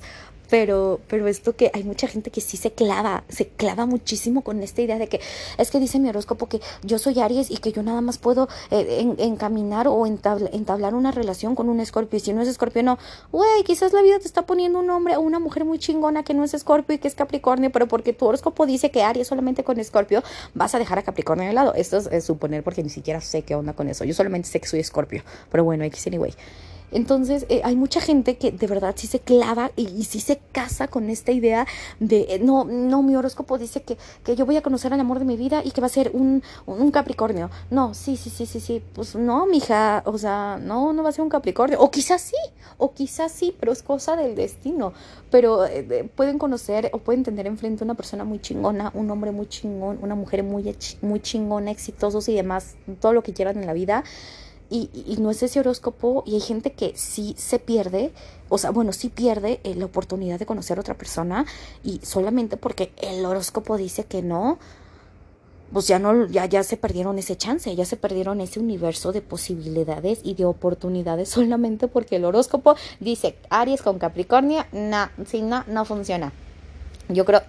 pero, 0.52 1.00
pero 1.08 1.28
esto 1.28 1.56
que 1.56 1.70
hay 1.72 1.82
mucha 1.82 2.06
gente 2.06 2.30
que 2.30 2.42
sí 2.42 2.58
se 2.58 2.72
clava, 2.72 3.24
se 3.30 3.48
clava 3.48 3.86
muchísimo 3.86 4.42
con 4.42 4.62
esta 4.62 4.82
idea 4.82 4.98
de 4.98 5.08
que 5.08 5.18
es 5.56 5.70
que 5.70 5.80
dice 5.80 5.98
mi 5.98 6.10
horóscopo 6.10 6.46
que 6.46 6.60
yo 6.82 6.98
soy 6.98 7.18
Aries 7.20 7.50
y 7.50 7.56
que 7.56 7.72
yo 7.72 7.82
nada 7.82 8.02
más 8.02 8.18
puedo 8.18 8.50
eh, 8.70 8.98
en, 9.00 9.16
encaminar 9.18 9.88
o 9.88 10.06
entabla, 10.06 10.50
entablar 10.52 10.94
una 10.94 11.10
relación 11.10 11.54
con 11.54 11.70
un 11.70 11.80
escorpio. 11.80 12.18
Y 12.18 12.20
si 12.20 12.34
no 12.34 12.42
es 12.42 12.48
escorpio, 12.48 12.82
no, 12.82 12.98
güey, 13.30 13.64
quizás 13.64 13.94
la 13.94 14.02
vida 14.02 14.18
te 14.18 14.26
está 14.26 14.44
poniendo 14.44 14.80
un 14.80 14.90
hombre 14.90 15.16
o 15.16 15.22
una 15.22 15.38
mujer 15.38 15.64
muy 15.64 15.78
chingona 15.78 16.22
que 16.22 16.34
no 16.34 16.44
es 16.44 16.52
escorpio 16.52 16.96
y 16.96 16.98
que 16.98 17.08
es 17.08 17.14
Capricornio, 17.14 17.72
pero 17.72 17.88
porque 17.88 18.12
tu 18.12 18.26
horóscopo 18.26 18.66
dice 18.66 18.90
que 18.90 19.02
Aries 19.02 19.28
solamente 19.28 19.64
con 19.64 19.80
escorpio 19.80 20.22
vas 20.52 20.74
a 20.74 20.78
dejar 20.78 20.98
a 20.98 21.02
Capricornio 21.02 21.46
de 21.46 21.54
lado. 21.54 21.72
Esto 21.72 21.96
es, 21.96 22.24
suponer 22.26 22.62
porque 22.62 22.82
ni 22.82 22.90
siquiera 22.90 23.22
sé 23.22 23.40
qué 23.40 23.54
onda 23.54 23.72
con 23.72 23.88
eso. 23.88 24.04
Yo 24.04 24.12
solamente 24.12 24.50
sé 24.50 24.60
que 24.60 24.68
soy 24.68 24.80
escorpio, 24.80 25.22
pero 25.50 25.64
bueno, 25.64 25.82
X 25.84 26.08
anyway. 26.08 26.34
Entonces, 26.92 27.46
eh, 27.48 27.62
hay 27.64 27.74
mucha 27.74 28.00
gente 28.00 28.36
que 28.36 28.52
de 28.52 28.66
verdad 28.66 28.94
sí 28.96 29.06
se 29.06 29.18
clava 29.18 29.72
y, 29.76 30.04
sí 30.04 30.20
se 30.20 30.40
casa 30.52 30.88
con 30.88 31.10
esta 31.10 31.32
idea 31.32 31.66
de, 32.00 32.26
eh, 32.28 32.38
no, 32.38 32.64
no, 32.64 33.02
mi 33.02 33.16
horóscopo 33.16 33.58
dice 33.58 33.82
que, 33.82 33.96
que, 34.24 34.36
yo 34.36 34.46
voy 34.46 34.56
a 34.56 34.62
conocer 34.62 34.92
al 34.92 35.00
amor 35.00 35.18
de 35.18 35.24
mi 35.24 35.36
vida 35.36 35.62
y 35.64 35.70
que 35.70 35.80
va 35.80 35.86
a 35.86 35.90
ser 35.90 36.10
un, 36.14 36.42
un, 36.66 36.90
Capricornio. 36.90 37.50
No, 37.70 37.94
sí, 37.94 38.16
sí, 38.16 38.30
sí, 38.30 38.46
sí, 38.46 38.60
sí. 38.60 38.82
Pues 38.94 39.16
no, 39.16 39.46
mija, 39.46 40.02
o 40.04 40.18
sea, 40.18 40.58
no, 40.62 40.92
no 40.92 41.02
va 41.02 41.08
a 41.08 41.12
ser 41.12 41.22
un 41.22 41.30
Capricornio. 41.30 41.80
O 41.80 41.90
quizás 41.90 42.20
sí, 42.20 42.36
o 42.78 42.92
quizás 42.92 43.32
sí, 43.32 43.56
pero 43.58 43.72
es 43.72 43.82
cosa 43.82 44.14
del 44.16 44.34
destino. 44.34 44.92
Pero 45.30 45.64
eh, 45.64 46.08
pueden 46.14 46.38
conocer 46.38 46.90
o 46.92 46.98
pueden 46.98 47.22
tener 47.22 47.46
enfrente 47.46 47.84
una 47.84 47.94
persona 47.94 48.24
muy 48.24 48.40
chingona, 48.40 48.90
un 48.94 49.10
hombre 49.10 49.32
muy 49.32 49.46
chingón, 49.46 49.98
una 50.02 50.14
mujer 50.14 50.42
muy, 50.42 50.76
muy 51.00 51.20
chingona, 51.20 51.70
exitosos 51.70 52.28
y 52.28 52.34
demás, 52.34 52.76
todo 53.00 53.12
lo 53.12 53.22
que 53.22 53.32
quieran 53.32 53.58
en 53.58 53.66
la 53.66 53.72
vida 53.72 54.04
y, 54.72 54.90
y, 55.06 55.18
no 55.18 55.30
es 55.30 55.42
ese 55.42 55.60
horóscopo 55.60 56.24
y 56.26 56.34
hay 56.34 56.40
gente 56.40 56.72
que 56.72 56.94
sí 56.96 57.34
se 57.36 57.58
pierde, 57.58 58.10
o 58.48 58.56
sea, 58.56 58.70
bueno, 58.70 58.94
sí 58.94 59.10
pierde 59.10 59.60
eh, 59.64 59.74
la 59.74 59.84
oportunidad 59.84 60.38
de 60.38 60.46
conocer 60.46 60.78
a 60.78 60.80
otra 60.80 60.96
persona 60.96 61.44
y 61.84 62.00
solamente 62.02 62.56
porque 62.56 62.90
el 63.02 63.24
horóscopo 63.26 63.76
dice 63.76 64.04
que 64.04 64.22
no, 64.22 64.58
pues 65.74 65.88
ya 65.88 65.98
no, 65.98 66.26
ya, 66.26 66.46
ya 66.46 66.62
se 66.62 66.78
perdieron 66.78 67.18
ese 67.18 67.36
chance, 67.36 67.74
ya 67.76 67.84
se 67.84 67.98
perdieron 67.98 68.40
ese 68.40 68.60
universo 68.60 69.12
de 69.12 69.20
posibilidades 69.20 70.20
y 70.22 70.34
de 70.34 70.46
oportunidades 70.46 71.28
solamente 71.30 71.86
porque 71.86 72.16
el 72.16 72.24
horóscopo 72.24 72.74
dice 72.98 73.36
Aries 73.50 73.82
con 73.82 73.98
Capricornio, 73.98 74.64
no, 74.72 75.10
si 75.26 75.42
no, 75.42 75.64
no 75.66 75.84
funciona. 75.84 76.32
Yo 77.10 77.26
creo 77.26 77.42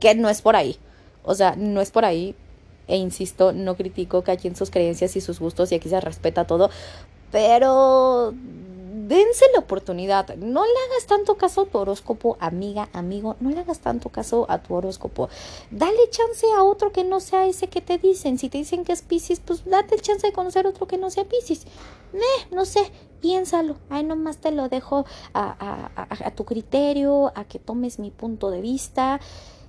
que 0.00 0.14
no 0.16 0.28
es 0.28 0.42
por 0.42 0.56
ahí. 0.56 0.76
O 1.22 1.34
sea, 1.34 1.54
no 1.56 1.80
es 1.80 1.90
por 1.90 2.04
ahí 2.04 2.34
e 2.86 2.96
insisto, 2.96 3.52
no 3.52 3.76
critico 3.76 4.22
que 4.22 4.32
aquí 4.32 4.48
en 4.48 4.56
sus 4.56 4.70
creencias 4.70 5.16
y 5.16 5.20
sus 5.20 5.40
gustos 5.40 5.72
y 5.72 5.76
aquí 5.76 5.88
se 5.88 6.00
respeta 6.00 6.46
todo, 6.46 6.70
pero 7.30 8.34
dense 9.08 9.44
la 9.52 9.60
oportunidad. 9.60 10.36
No 10.36 10.64
le 10.64 10.72
hagas 10.88 11.06
tanto 11.06 11.36
caso 11.36 11.62
a 11.62 11.66
tu 11.66 11.78
horóscopo, 11.78 12.36
amiga, 12.40 12.88
amigo. 12.92 13.36
No 13.40 13.50
le 13.50 13.60
hagas 13.60 13.80
tanto 13.80 14.08
caso 14.08 14.46
a 14.48 14.62
tu 14.62 14.74
horóscopo. 14.74 15.28
Dale 15.70 16.08
chance 16.10 16.46
a 16.56 16.62
otro 16.62 16.92
que 16.92 17.04
no 17.04 17.20
sea 17.20 17.46
ese 17.46 17.68
que 17.68 17.80
te 17.80 17.98
dicen. 17.98 18.38
Si 18.38 18.48
te 18.48 18.58
dicen 18.58 18.84
que 18.84 18.92
es 18.92 19.02
Pisces, 19.02 19.40
pues 19.40 19.64
date 19.64 19.94
el 19.94 20.02
chance 20.02 20.26
de 20.26 20.32
conocer 20.32 20.66
otro 20.66 20.86
que 20.86 20.98
no 20.98 21.10
sea 21.10 21.24
Pisces. 21.24 21.66
Eh, 22.14 22.46
no 22.50 22.64
sé, 22.64 22.90
piénsalo. 23.20 23.76
Ahí 23.90 24.04
nomás 24.04 24.38
te 24.38 24.52
lo 24.52 24.68
dejo 24.68 25.04
a, 25.32 25.44
a, 25.44 26.02
a, 26.02 26.28
a 26.28 26.30
tu 26.34 26.44
criterio, 26.44 27.32
a 27.34 27.44
que 27.44 27.58
tomes 27.58 27.98
mi 27.98 28.10
punto 28.10 28.50
de 28.50 28.60
vista. 28.60 29.20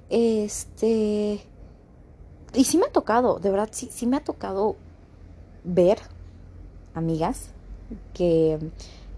Este 0.10 1.42
y 2.56 2.64
sí 2.64 2.78
me 2.78 2.86
ha 2.86 2.92
tocado, 2.92 3.40
de 3.40 3.50
verdad, 3.52 3.70
sí, 3.72 3.90
sí 3.92 4.06
me 4.06 4.18
ha 4.18 4.24
tocado 4.24 4.76
ver 5.64 6.00
amigas 6.94 7.50
que, 8.14 8.60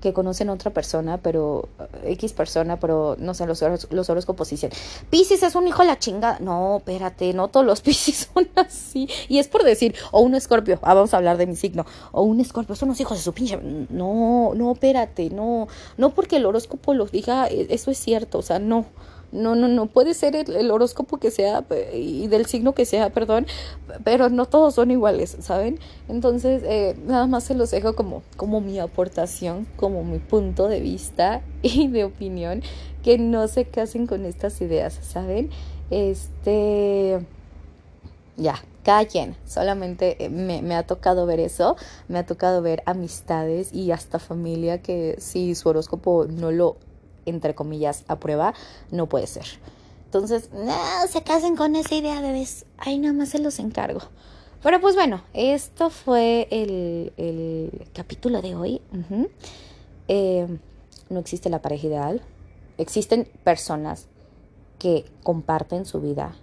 que 0.01 0.13
conocen 0.13 0.49
a 0.49 0.53
otra 0.53 0.71
persona, 0.71 1.17
pero 1.17 1.69
eh, 2.03 2.13
X 2.13 2.33
persona, 2.33 2.79
pero 2.79 3.15
no 3.19 3.33
sé, 3.33 3.45
los, 3.45 3.63
los 3.91 4.09
horóscopos 4.09 4.49
dicen, 4.49 4.71
Pisces 5.09 5.43
es 5.43 5.55
un 5.55 5.67
hijo 5.67 5.81
de 5.81 5.87
la 5.87 5.99
chingada. 5.99 6.39
No, 6.39 6.77
espérate, 6.77 7.33
no 7.33 7.47
todos 7.47 7.65
los 7.65 7.81
Pisces 7.83 8.29
son 8.33 8.47
así. 8.55 9.09
Y 9.27 9.39
es 9.39 9.47
por 9.47 9.63
decir, 9.63 9.95
o 10.11 10.21
un 10.21 10.35
escorpio, 10.35 10.79
ah, 10.81 10.93
vamos 10.93 11.13
a 11.13 11.17
hablar 11.17 11.37
de 11.37 11.47
mi 11.47 11.55
signo, 11.55 11.85
o 12.11 12.23
un 12.23 12.39
escorpio, 12.39 12.75
son 12.75 12.89
los 12.89 12.99
hijos 12.99 13.17
de 13.17 13.23
su 13.23 13.33
pinche. 13.33 13.57
No, 13.89 14.53
no, 14.55 14.71
espérate, 14.71 15.29
no, 15.29 15.67
no 15.97 16.09
porque 16.11 16.37
el 16.37 16.45
horóscopo 16.45 16.93
los 16.93 17.11
diga, 17.11 17.47
e, 17.47 17.67
eso 17.69 17.91
es 17.91 17.97
cierto, 17.97 18.39
o 18.39 18.43
sea, 18.43 18.59
no. 18.59 18.85
No, 19.37 19.55
no, 19.55 19.67
no 19.67 19.85
puede 19.85 20.13
ser 20.13 20.35
el, 20.35 20.71
horóscopo 20.71 21.17
que 21.17 21.31
sea 21.31 21.63
y 21.93 22.27
del 22.27 22.45
signo 22.47 22.73
que 22.73 22.85
sea, 22.85 23.11
perdón, 23.11 23.45
pero 24.03 24.29
no 24.29 24.45
todos 24.47 24.75
son 24.75 24.91
iguales, 24.91 25.37
¿saben? 25.39 25.79
Entonces, 26.09 26.63
eh, 26.65 26.97
nada 27.05 27.27
más 27.27 27.43
se 27.43 27.55
los 27.55 27.71
dejo 27.71 27.95
como, 27.95 28.23
como 28.35 28.61
mi 28.61 28.79
aportación, 28.79 29.67
como 29.75 30.03
mi 30.03 30.19
punto 30.19 30.67
de 30.67 30.79
vista 30.79 31.41
y 31.61 31.87
de 31.87 32.03
opinión, 32.03 32.61
que 33.03 33.17
no 33.17 33.47
se 33.47 33.65
casen 33.65 34.07
con 34.07 34.25
estas 34.25 34.59
ideas, 34.61 34.99
¿saben? 35.01 35.49
Este, 35.89 37.19
ya, 38.35 38.55
cada 38.83 39.05
quien, 39.05 39.35
solamente 39.45 40.23
eh, 40.23 40.29
me, 40.29 40.61
me, 40.61 40.75
ha 40.75 40.83
tocado 40.83 41.25
ver 41.25 41.39
eso, 41.39 41.75
me 42.07 42.19
ha 42.19 42.25
tocado 42.25 42.61
ver 42.61 42.83
amistades 42.85 43.73
y 43.73 43.91
hasta 43.91 44.19
familia 44.19 44.81
que 44.81 45.15
si 45.19 45.55
su 45.55 45.69
horóscopo 45.69 46.25
no 46.29 46.51
lo, 46.51 46.77
entre 47.29 47.55
comillas, 47.55 48.03
aprueba, 48.07 48.53
no 48.91 49.07
puede 49.07 49.27
ser. 49.27 49.45
Entonces, 50.05 50.49
no 50.53 51.07
se 51.09 51.21
casen 51.23 51.55
con 51.55 51.75
esa 51.75 51.95
idea, 51.95 52.21
bebés. 52.21 52.65
Ahí 52.77 52.97
nada 52.97 53.13
más 53.13 53.29
se 53.29 53.39
los 53.39 53.59
encargo. 53.59 54.01
Pero 54.63 54.81
pues 54.81 54.95
bueno, 54.95 55.21
esto 55.33 55.89
fue 55.89 56.47
el, 56.49 57.13
el 57.17 57.87
capítulo 57.93 58.41
de 58.41 58.55
hoy. 58.55 58.81
Eh, 60.07 60.47
no 61.09 61.19
existe 61.19 61.49
la 61.49 61.61
pareja 61.61 61.87
ideal. 61.87 62.21
Existen 62.77 63.27
personas 63.43 64.07
que 64.79 65.05
comparten 65.23 65.85
su 65.85 66.01
vida 66.01 66.35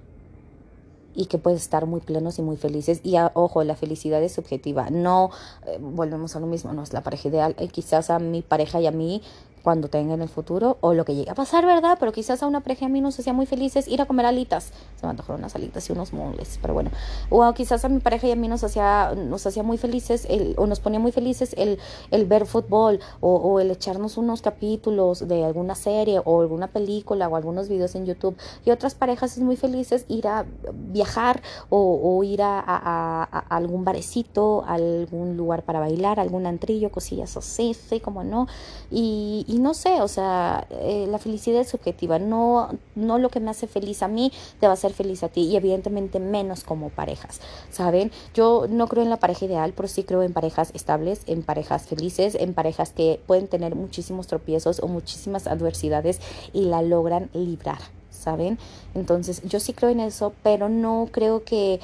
y 1.15 1.27
que 1.27 1.39
pueden 1.39 1.59
estar 1.59 1.87
muy 1.87 2.01
plenos 2.01 2.39
y 2.39 2.43
muy 2.43 2.57
felices. 2.57 3.01
Y 3.03 3.17
ojo, 3.35 3.63
la 3.65 3.77
felicidad 3.77 4.23
es 4.23 4.33
subjetiva. 4.33 4.91
No, 4.91 5.31
eh, 5.67 5.79
volvemos 5.81 6.37
a 6.37 6.41
lo 6.41 6.47
mismo, 6.47 6.73
no 6.73 6.83
es 6.83 6.93
la 6.93 7.03
pareja 7.03 7.29
ideal. 7.29 7.55
Eh, 7.59 7.69
quizás 7.69 8.11
a 8.11 8.19
mi 8.19 8.43
pareja 8.43 8.81
y 8.81 8.87
a 8.87 8.91
mí 8.91 9.23
cuando 9.65 9.89
tenga 9.89 10.13
en 10.13 10.21
el 10.21 10.29
futuro 10.29 10.77
o 10.83 10.93
lo 10.93 11.07
que 11.07 11.15
llegue 11.15 11.31
a 11.31 11.35
pasar, 11.35 11.65
¿verdad? 11.65 11.97
Pero 11.99 12.13
quizás 12.13 12.43
a 12.43 12.47
una 12.47 12.61
pareja 12.61 12.85
a 12.85 12.91
mí 12.91 13.01
nos 13.01 13.19
hacía 13.19 13.33
muy 13.33 13.47
felices 13.47 13.89
ir 13.89 14.03
a 14.03 14.05
comer 14.05 14.27
alitas. 14.27 14.73
Se 15.01 15.07
me 15.07 15.11
antojaron 15.11 15.41
unas 15.41 15.57
alitas 15.57 15.89
y 15.89 15.93
unos 15.93 16.13
moles, 16.13 16.59
pero 16.61 16.75
bueno. 16.75 16.91
O 17.31 17.51
quizás 17.55 17.83
a 17.87 17.89
mi 17.89 17.99
pareja 18.01 18.27
y 18.27 18.33
a 18.33 18.37
mí 18.37 18.47
nos 18.47 18.63
hacía, 18.63 19.15
nos 19.17 19.47
hacía 19.47 19.63
muy 19.63 19.79
felices 19.79 20.27
el, 20.29 20.55
o 20.59 20.67
nos 20.67 20.81
ponía 20.81 21.01
muy 21.01 21.13
felices 21.13 21.55
el, 21.57 21.79
el 22.11 22.27
ver 22.27 22.45
fútbol 22.45 23.01
o, 23.21 23.59
el 23.59 23.71
echarnos 23.71 24.19
unos 24.19 24.43
capítulos 24.43 25.27
de 25.27 25.45
alguna 25.45 25.75
serie 25.75 26.21
o 26.23 26.43
alguna 26.43 26.67
película 26.67 27.27
o 27.29 27.35
algunos 27.35 27.71
videos 27.71 27.95
en 27.95 28.05
YouTube. 28.05 28.37
Y 28.67 28.71
otras 28.71 28.95
parejas 28.95 29.39
es 29.39 29.43
muy 29.43 29.57
felices 29.57 30.05
ir 30.09 30.29
a 30.29 30.45
viajar 30.75 31.41
o, 31.71 32.23
ir 32.23 32.43
a, 32.43 32.61
a, 32.61 33.23
a, 33.23 33.39
algún 33.57 33.83
barecito, 33.83 34.63
algún 34.67 35.39
lugar 35.39 35.63
para 35.63 35.81
bailar, 35.81 36.21
algún 36.21 36.45
antrillo, 36.45 36.93
cosillas 36.93 37.35
así, 37.39 37.73
sí, 37.73 38.01
como 38.01 38.25
no. 38.25 38.47
y 38.91 39.54
y 39.55 39.61
no 39.61 39.73
sé, 39.73 40.03
o 40.03 40.09
sea, 40.09 40.67
eh, 40.71 41.07
la 41.09 41.19
felicidad 41.19 41.61
es 41.61 41.69
subjetiva, 41.69 42.19
no, 42.19 42.71
no 42.97 43.19
lo 43.19 43.29
que 43.29 43.39
me 43.39 43.53
hace 43.53 43.69
feliz 43.69 44.03
a 44.03 44.09
mí 44.09 44.33
te 44.59 44.67
va 44.67 44.73
a 44.73 44.75
hacer 44.75 44.93
feliz 44.93 45.23
a 45.23 45.29
ti 45.29 45.43
y 45.43 45.55
evidentemente 45.55 46.19
menos 46.19 46.65
como 46.65 46.91
parejas, 46.91 47.41
¿saben? 47.71 48.11
Yo 48.35 48.67
no 48.69 48.89
creo 48.89 49.05
en 49.05 49.11
la 49.11 49.19
pareja 49.19 49.45
ideal, 49.45 49.73
pero 49.77 49.87
sí 49.87 50.03
creo 50.03 50.25
en 50.25 50.33
parejas 50.33 50.73
estables, 50.75 51.23
en 51.27 51.45
parejas 51.45 51.87
felices, 51.87 52.35
en 52.35 52.53
parejas 52.53 52.91
que 52.91 53.21
pueden 53.29 53.47
tener 53.47 53.77
muchísimos 53.77 54.27
tropiezos 54.27 54.81
o 54.81 54.89
muchísimas 54.89 55.47
adversidades 55.47 56.21
y 56.53 56.63
la 56.63 56.83
logran 56.83 57.31
librar. 57.33 57.79
¿saben? 58.11 58.59
Entonces, 58.95 59.43
yo 59.45 59.61
sí 59.61 59.73
creo 59.73 59.91
en 59.91 60.01
eso, 60.01 60.33
pero 60.43 60.69
no 60.69 61.11
creo 61.13 61.45
que, 61.45 61.79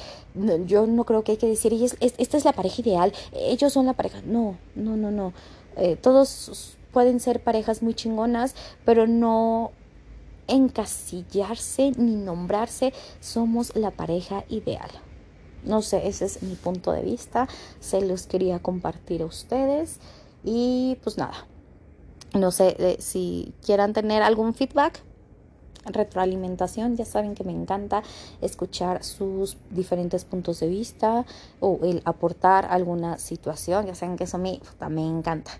yo 0.67 0.87
no 0.89 1.05
creo 1.05 1.23
que 1.23 1.33
hay 1.33 1.39
que 1.39 1.47
decir, 1.47 1.73
esta 2.01 2.37
es 2.37 2.45
la 2.45 2.53
pareja 2.53 2.81
ideal, 2.81 3.13
ellos 3.33 3.73
son 3.75 3.87
la 3.87 3.93
pareja. 3.93 4.23
No, 4.25 4.57
no, 4.75 4.97
no, 4.97 5.11
no. 5.11 5.35
Eh, 5.77 5.97
todos 5.97 6.79
pueden 6.93 7.21
ser 7.21 7.43
parejas 7.43 7.83
muy 7.83 7.95
chingonas, 7.95 8.55
pero 8.85 9.07
no 9.07 9.73
encasillarse 10.49 11.93
ni 11.97 12.17
nombrarse 12.17 12.93
somos 13.21 13.75
la 13.77 13.93
pareja 13.93 14.45
ideal. 14.49 14.91
No 15.65 15.83
sé, 15.83 16.09
ese 16.09 16.25
es 16.25 16.43
mi 16.43 16.55
punto 16.55 16.93
de 16.93 17.03
vista, 17.03 17.49
se 17.81 18.01
los 18.01 18.27
quería 18.27 18.59
compartir 18.61 19.23
a 19.23 19.27
ustedes 19.27 20.01
y 20.43 20.97
pues 21.03 21.19
nada, 21.19 21.47
no 22.35 22.51
sé 22.51 22.77
eh, 22.79 22.97
si 22.99 23.53
quieran 23.65 23.93
tener 23.93 24.23
algún 24.23 24.55
feedback, 24.55 25.03
retroalimentación, 25.85 26.97
ya 26.97 27.05
saben 27.05 27.35
que 27.35 27.45
me 27.45 27.53
encanta 27.53 28.03
escuchar 28.41 29.05
sus 29.05 29.57
diferentes 29.71 30.25
puntos 30.25 30.61
de 30.61 30.69
vista 30.69 31.25
o 31.59 31.79
el 31.83 32.03
aportar 32.05 32.67
alguna 32.71 33.19
situación, 33.19 33.87
ya 33.87 33.95
saben 33.95 34.17
que 34.17 34.25
eso 34.25 34.39
también 34.79 35.13
me 35.13 35.19
encanta. 35.19 35.53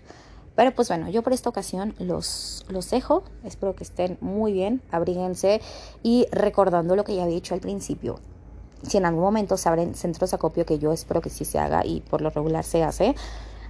Pero 0.55 0.71
pues 0.71 0.89
bueno, 0.89 1.09
yo 1.09 1.23
por 1.23 1.33
esta 1.33 1.49
ocasión 1.49 1.95
los, 1.99 2.65
los 2.69 2.89
dejo. 2.89 3.23
Espero 3.43 3.75
que 3.75 3.83
estén 3.83 4.17
muy 4.21 4.51
bien, 4.51 4.81
abríguense 4.91 5.61
y 6.03 6.27
recordando 6.31 6.95
lo 6.95 7.03
que 7.03 7.15
ya 7.15 7.23
había 7.23 7.35
dicho 7.35 7.53
al 7.53 7.61
principio. 7.61 8.19
Si 8.83 8.97
en 8.97 9.05
algún 9.05 9.23
momento 9.23 9.57
se 9.57 9.69
abren 9.69 9.95
centros 9.95 10.31
de 10.31 10.35
acopio, 10.35 10.65
que 10.65 10.79
yo 10.79 10.91
espero 10.91 11.21
que 11.21 11.29
sí 11.29 11.45
se 11.45 11.59
haga 11.59 11.85
y 11.85 12.01
por 12.01 12.21
lo 12.21 12.29
regular 12.31 12.63
se 12.63 12.83
hace, 12.83 13.15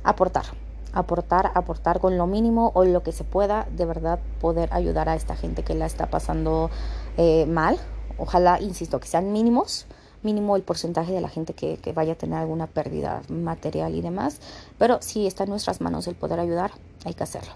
aportar, 0.03 0.45
aportar, 0.93 1.51
aportar 1.53 1.99
con 1.99 2.17
lo 2.17 2.27
mínimo 2.27 2.71
o 2.73 2.85
lo 2.85 3.03
que 3.03 3.11
se 3.11 3.23
pueda, 3.23 3.67
de 3.75 3.85
verdad 3.85 4.19
poder 4.39 4.73
ayudar 4.73 5.09
a 5.09 5.15
esta 5.15 5.35
gente 5.35 5.63
que 5.63 5.75
la 5.75 5.85
está 5.85 6.09
pasando 6.09 6.69
eh, 7.17 7.45
mal. 7.45 7.77
Ojalá, 8.17 8.59
insisto, 8.61 8.99
que 8.99 9.07
sean 9.07 9.31
mínimos 9.31 9.85
mínimo 10.23 10.55
el 10.55 10.63
porcentaje 10.63 11.11
de 11.11 11.21
la 11.21 11.29
gente 11.29 11.53
que, 11.53 11.79
vaya 11.93 12.13
a 12.13 12.15
tener 12.15 12.39
alguna 12.39 12.67
pérdida 12.67 13.21
material 13.29 13.95
y 13.95 14.01
demás. 14.01 14.39
Pero 14.77 15.01
si 15.01 15.27
está 15.27 15.43
en 15.43 15.49
nuestras 15.49 15.81
manos 15.81 16.07
el 16.07 16.15
poder 16.15 16.39
ayudar, 16.39 16.71
hay 17.05 17.13
que 17.13 17.23
hacerlo. 17.23 17.51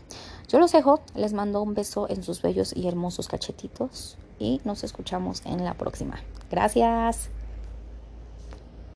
Yo 0.48 0.60
los 0.60 0.72
dejo, 0.72 1.02
les 1.16 1.34
mando 1.34 1.62
un 1.62 1.74
beso 1.74 2.10
en 2.10 2.24
sus 2.24 2.42
bellos 2.42 2.76
y 2.76 2.88
hermosos 2.88 3.28
cachetitos 3.28 4.18
y 4.40 4.62
nos 4.64 4.84
escuchamos 4.84 5.42
en 5.46 5.64
la 5.64 5.74
próxima. 5.74 6.20
Gracias. 6.50 7.30